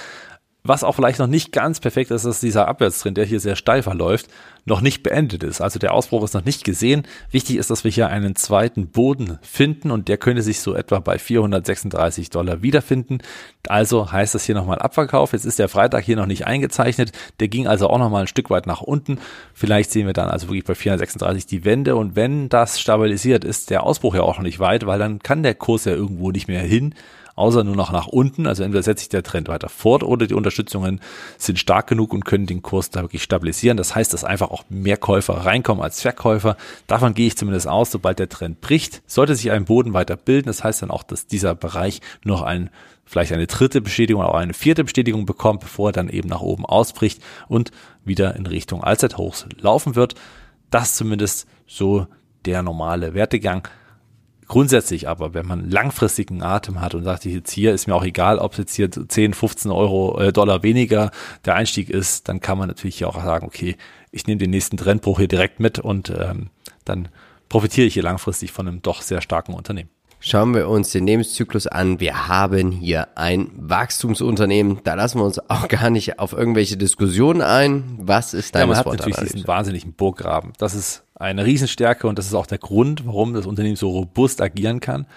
[0.65, 3.83] Was auch vielleicht noch nicht ganz perfekt ist, ist dieser Abwärtstrend, der hier sehr steil
[3.83, 4.29] verläuft,
[4.65, 5.61] noch nicht beendet ist.
[5.61, 7.03] Also der Ausbruch ist noch nicht gesehen.
[7.33, 11.01] Wichtig ist, dass wir hier einen zweiten Boden finden und der könnte sich so etwa
[11.01, 13.19] bei 436 Dollar wiederfinden.
[13.67, 15.33] Also heißt das hier nochmal Abverkauf.
[15.33, 17.11] Jetzt ist der Freitag hier noch nicht eingezeichnet.
[17.41, 19.19] Der ging also auch nochmal ein Stück weit nach unten.
[19.55, 23.71] Vielleicht sehen wir dann also wirklich bei 436 die Wende und wenn das stabilisiert ist,
[23.71, 26.47] der Ausbruch ja auch noch nicht weit, weil dann kann der Kurs ja irgendwo nicht
[26.47, 26.95] mehr hin
[27.35, 28.47] außer nur noch nach unten.
[28.47, 31.01] Also entweder setzt sich der Trend weiter fort oder die Unterstützungen
[31.39, 33.77] sind stark genug und können den Kurs da wirklich stabilisieren.
[33.77, 36.57] Das heißt, dass einfach auch mehr Käufer reinkommen als Verkäufer.
[36.87, 40.47] Davon gehe ich zumindest aus, sobald der Trend bricht, sollte sich ein Boden weiter bilden.
[40.47, 42.71] Das heißt dann auch, dass dieser Bereich noch ein
[43.05, 46.65] vielleicht eine dritte Bestätigung oder eine vierte Bestätigung bekommt, bevor er dann eben nach oben
[46.65, 47.71] ausbricht und
[48.05, 50.15] wieder in Richtung Allzeithochs laufen wird.
[50.71, 52.07] Das zumindest so
[52.45, 53.69] der normale Wertegang.
[54.53, 58.39] Grundsätzlich aber, wenn man langfristigen Atem hat und sagt, jetzt hier ist mir auch egal,
[58.39, 61.11] ob es jetzt hier 10, 15 Euro, äh, Dollar weniger
[61.47, 63.79] der Einstieg ist, dann kann man natürlich hier auch sagen, okay,
[64.11, 66.51] ich nehme den nächsten Trendbruch hier direkt mit und ähm,
[66.85, 67.09] dann
[67.49, 69.89] profitiere ich hier langfristig von einem doch sehr starken Unternehmen.
[70.25, 71.99] Schauen wir uns den Lebenszyklus an.
[71.99, 74.79] Wir haben hier ein Wachstumsunternehmen.
[74.85, 77.99] Da lassen wir uns auch gar nicht auf irgendwelche Diskussionen ein.
[77.99, 80.53] Was ist Ja, deine man hat natürlich diesen wahnsinnigen Burggraben.
[80.59, 84.41] Das ist eine Riesenstärke und das ist auch der Grund, warum das Unternehmen so robust
[84.41, 85.09] agieren kann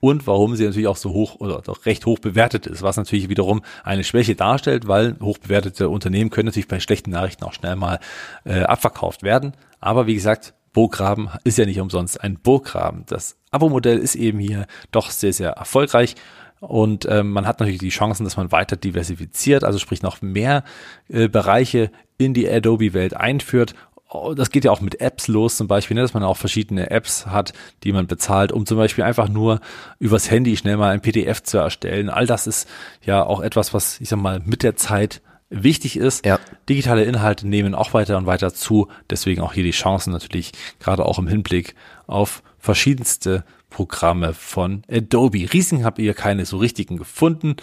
[0.00, 3.28] und warum sie natürlich auch so hoch oder doch recht hoch bewertet ist, was natürlich
[3.28, 7.76] wiederum eine Schwäche darstellt, weil hoch bewertete Unternehmen können natürlich bei schlechten Nachrichten auch schnell
[7.76, 8.00] mal
[8.46, 9.52] äh, abverkauft werden.
[9.80, 13.04] Aber wie gesagt, Burggraben ist ja nicht umsonst ein Burggraben.
[13.06, 16.16] Das Abo-Modell ist eben hier doch sehr, sehr erfolgreich.
[16.60, 20.64] Und ähm, man hat natürlich die Chancen, dass man weiter diversifiziert, also sprich noch mehr
[21.08, 23.74] äh, Bereiche in die Adobe-Welt einführt.
[24.08, 26.90] Oh, Das geht ja auch mit Apps los zum Beispiel, ne, dass man auch verschiedene
[26.90, 27.52] Apps hat,
[27.82, 29.60] die man bezahlt, um zum Beispiel einfach nur
[29.98, 32.10] übers Handy schnell mal ein PDF zu erstellen.
[32.10, 32.68] All das ist
[33.02, 35.20] ja auch etwas, was ich sag mal mit der Zeit
[35.50, 36.24] wichtig ist.
[36.24, 36.38] Ja.
[36.68, 38.88] Digitale Inhalte nehmen auch weiter und weiter zu.
[39.10, 41.74] Deswegen auch hier die Chancen natürlich, gerade auch im Hinblick
[42.06, 45.52] auf verschiedenste Programme von Adobe.
[45.52, 47.56] Risiken habt ihr keine so richtigen gefunden.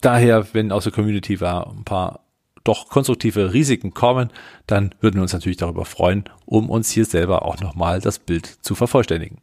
[0.00, 2.20] Daher, wenn aus der Community da ein paar
[2.64, 4.30] doch konstruktive Risiken kommen,
[4.66, 8.46] dann würden wir uns natürlich darüber freuen, um uns hier selber auch nochmal das Bild
[8.46, 9.38] zu vervollständigen.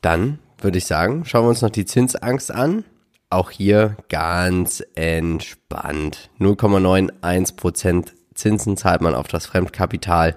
[0.00, 2.84] Dann würde ich sagen, schauen wir uns noch die Zinsangst an.
[3.28, 6.30] Auch hier ganz entspannt.
[6.38, 10.36] 0,91% Zinsen zahlt man auf das Fremdkapital.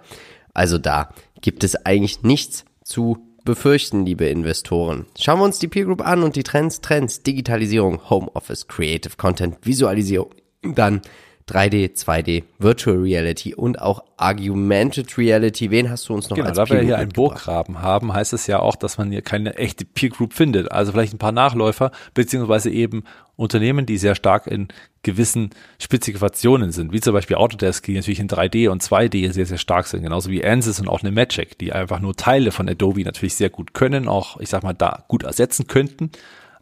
[0.54, 1.10] Also da
[1.42, 5.06] gibt es eigentlich nichts zu befürchten, liebe Investoren.
[5.18, 9.58] Schauen wir uns die Peer Group an und die Trends, Trends, Digitalisierung, Homeoffice, Creative Content,
[9.64, 11.02] Visualisierung, dann
[11.50, 15.72] 3D, 2D, Virtual Reality und auch Augmented Reality.
[15.72, 17.10] Wen hast du uns noch Genau, als da wir hier einen?
[17.10, 20.72] Burggraben haben, heißt es ja auch, dass man hier keine echte Peer Group findet.
[20.72, 23.04] Also vielleicht ein paar Nachläufer, beziehungsweise eben
[23.36, 24.68] Unternehmen, die sehr stark in
[25.02, 29.58] gewissen Spezifikationen sind, wie zum Beispiel Autodesk, die natürlich in 3D und 2D sehr, sehr
[29.58, 33.04] stark sind, genauso wie Ansys und auch eine Magic, die einfach nur Teile von Adobe
[33.04, 36.12] natürlich sehr gut können, auch, ich sag mal, da gut ersetzen könnten,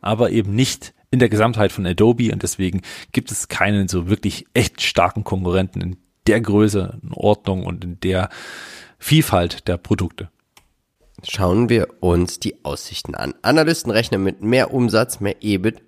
[0.01, 2.81] aber eben nicht in der Gesamtheit von Adobe und deswegen
[3.11, 5.97] gibt es keinen so wirklich echt starken Konkurrenten in
[6.27, 8.29] der Größe, in Ordnung und in der
[8.99, 10.29] Vielfalt der Produkte.
[11.23, 13.33] Schauen wir uns die Aussichten an.
[13.41, 15.81] Analysten rechnen mit mehr Umsatz, mehr EBIT,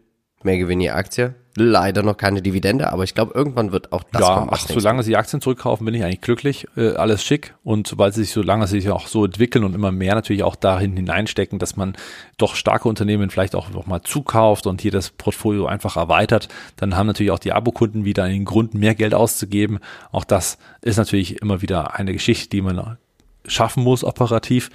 [0.43, 1.36] mehr Gewinn je Aktie.
[1.62, 4.49] Leider noch keine Dividende, aber ich glaube, irgendwann wird auch das ja, kommen.
[4.49, 6.66] ach, solange sie Aktien zurückkaufen, bin ich eigentlich glücklich.
[6.78, 7.53] Äh, alles schick.
[7.66, 10.55] Und sobald sie sich, solange sie sich auch so entwickeln und immer mehr natürlich auch
[10.55, 11.97] dahin hineinstecken, dass man
[12.38, 16.47] doch starke Unternehmen vielleicht auch noch mal zukauft und hier das Portfolio einfach erweitert,
[16.78, 19.80] dann haben natürlich auch die Abokunden wieder einen Grund, mehr Geld auszugeben.
[20.14, 22.97] Auch das ist natürlich immer wieder eine Geschichte, die man
[23.45, 24.70] schaffen muss operativ.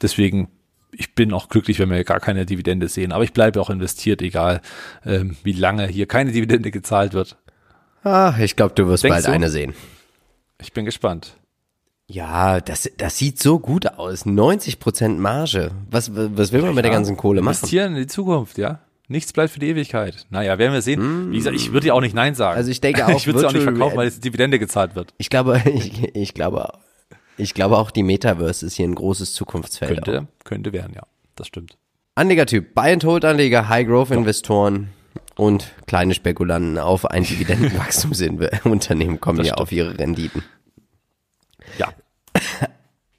[0.00, 0.48] Deswegen
[0.92, 3.12] ich bin auch glücklich, wenn wir gar keine Dividende sehen.
[3.12, 4.60] Aber ich bleibe auch investiert, egal
[5.04, 7.36] ähm, wie lange hier keine Dividende gezahlt wird.
[8.02, 9.32] Ah, ich glaube, du wirst Denkst bald du?
[9.32, 9.74] eine sehen.
[10.60, 11.36] Ich bin gespannt.
[12.06, 14.26] Ja, das, das sieht so gut aus.
[14.26, 15.70] 90% Marge.
[15.90, 17.54] Was, was will man mit der ganzen Kohle machen?
[17.54, 18.80] Investieren in die Zukunft, ja.
[19.06, 20.26] Nichts bleibt für die Ewigkeit.
[20.30, 21.32] Naja, werden wir sehen.
[21.32, 22.56] Wie gesagt, ich würde ja auch nicht Nein sagen.
[22.56, 25.14] Also ich denke auch, ich würde es auch nicht verkaufen, weil jetzt Dividende gezahlt wird.
[25.18, 26.72] Ich glaube, ich, ich glaube,
[27.40, 30.04] ich glaube auch die Metaverse ist hier ein großes Zukunftsfeld.
[30.04, 31.02] Könnte, könnte werden, ja.
[31.36, 31.76] Das stimmt.
[32.14, 34.90] Anlegertyp, Buy-and-Hold-Anleger, High-Growth-Investoren
[35.36, 39.60] und kleine Spekulanten auf ein Dividendenwachstumsunternehmen kommen hier stimmt.
[39.60, 40.42] auf ihre Renditen.
[41.78, 41.92] Ja.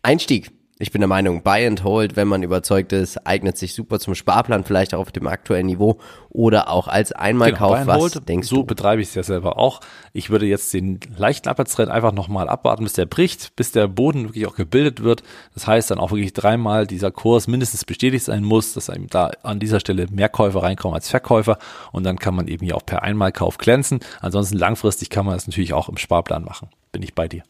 [0.04, 0.52] Einstieg.
[0.82, 4.16] Ich bin der Meinung, Buy and Hold, wenn man überzeugt ist, eignet sich super zum
[4.16, 7.74] Sparplan, vielleicht auch auf dem aktuellen Niveau oder auch als Einmalkauf.
[7.74, 8.64] Buy and Was Hold, denkst so du?
[8.64, 9.82] betreibe ich es ja selber auch.
[10.12, 14.24] Ich würde jetzt den leichten Abwärtstrend einfach nochmal abwarten, bis der bricht, bis der Boden
[14.24, 15.22] wirklich auch gebildet wird.
[15.54, 19.30] Das heißt dann auch wirklich dreimal dieser Kurs mindestens bestätigt sein muss, dass eben da
[19.44, 21.60] an dieser Stelle mehr Käufer reinkommen als Verkäufer
[21.92, 24.00] und dann kann man eben hier auch per Einmalkauf glänzen.
[24.20, 26.70] Ansonsten langfristig kann man das natürlich auch im Sparplan machen.
[26.92, 27.44] Bin ich bei dir.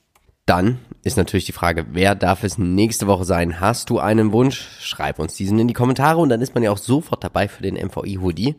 [0.46, 3.60] Dann ist natürlich die Frage, wer darf es nächste Woche sein?
[3.60, 4.68] Hast du einen Wunsch?
[4.80, 7.64] Schreib uns diesen in die Kommentare und dann ist man ja auch sofort dabei für
[7.64, 8.56] den MVI Hoodie.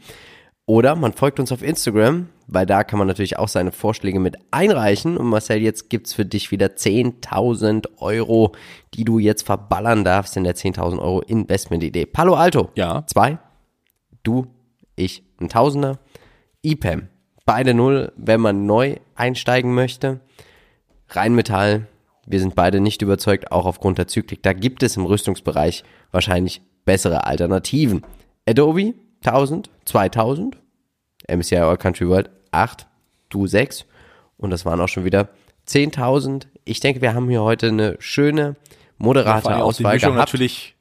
[0.65, 4.37] Oder man folgt uns auf Instagram, weil da kann man natürlich auch seine Vorschläge mit
[4.53, 5.17] einreichen.
[5.17, 8.53] Und Marcel, jetzt gibt's für dich wieder 10.000 Euro,
[8.95, 12.07] die du jetzt verballern darfst in der 10.000 Euro Investment-Idee.
[12.07, 12.71] Palo Alto.
[12.77, 13.05] Ja.
[13.07, 13.39] Zwei.
[14.23, 14.47] Du,
[14.95, 15.99] ich, ein Tausender.
[16.63, 17.09] IPAM.
[17.45, 20.21] Beide null, wenn man neu einsteigen möchte.
[21.15, 21.87] Rheinmetall,
[22.27, 24.43] wir sind beide nicht überzeugt, auch aufgrund der Zyklik.
[24.43, 28.03] Da gibt es im Rüstungsbereich wahrscheinlich bessere Alternativen.
[28.49, 28.95] Adobe,
[29.25, 30.57] 1000, 2000.
[31.29, 32.87] MSCI All Country World, 8,
[33.29, 33.87] du 6.
[34.37, 35.29] Und das waren auch schon wieder
[35.69, 36.47] 10.000.
[36.65, 38.57] Ich denke, wir haben hier heute eine schöne,
[38.99, 40.75] moderate die Auswahl gehabt natürlich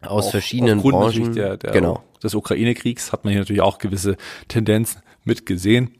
[0.00, 1.34] aus auch verschiedenen Branchen.
[1.34, 2.02] Der, der, genau.
[2.22, 4.16] Des Ukraine-Kriegs hat man hier natürlich auch gewisse
[4.48, 5.94] Tendenzen mitgesehen.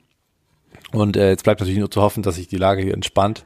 [0.94, 3.44] Und äh, jetzt bleibt natürlich nur zu hoffen, dass sich die Lage hier entspannt.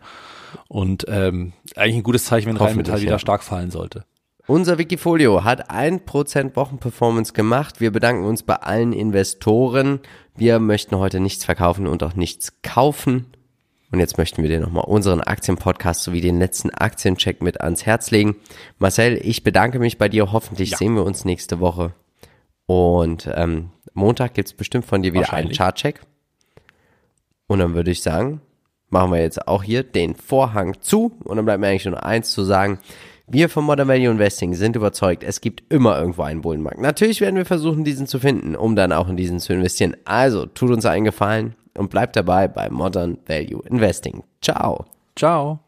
[0.68, 3.18] Und ähm, eigentlich ein gutes Zeichen, wenn Rheinmetall wieder ja.
[3.18, 4.04] stark fallen sollte.
[4.46, 7.80] Unser Wikifolio hat 1% Wochenperformance gemacht.
[7.80, 10.00] Wir bedanken uns bei allen Investoren.
[10.36, 13.26] Wir möchten heute nichts verkaufen und auch nichts kaufen.
[13.90, 18.10] Und jetzt möchten wir dir nochmal unseren Aktienpodcast sowie den letzten Aktiencheck mit ans Herz
[18.10, 18.36] legen.
[18.78, 20.32] Marcel, ich bedanke mich bei dir.
[20.32, 20.78] Hoffentlich Ja.
[20.78, 21.92] sehen wir uns nächste Woche.
[22.66, 25.52] Und ähm, Montag gibt's bestimmt von dir wieder einen.
[25.52, 26.00] Chartcheck.
[27.48, 28.40] Und dann würde ich sagen,
[28.90, 31.12] machen wir jetzt auch hier den Vorhang zu.
[31.24, 32.78] Und dann bleibt mir eigentlich nur eins zu sagen.
[33.26, 36.80] Wir von Modern Value Investing sind überzeugt, es gibt immer irgendwo einen Bullenmarkt.
[36.80, 39.96] Natürlich werden wir versuchen, diesen zu finden, um dann auch in diesen zu investieren.
[40.06, 44.22] Also tut uns einen Gefallen und bleibt dabei bei Modern Value Investing.
[44.40, 44.86] Ciao.
[45.14, 45.67] Ciao.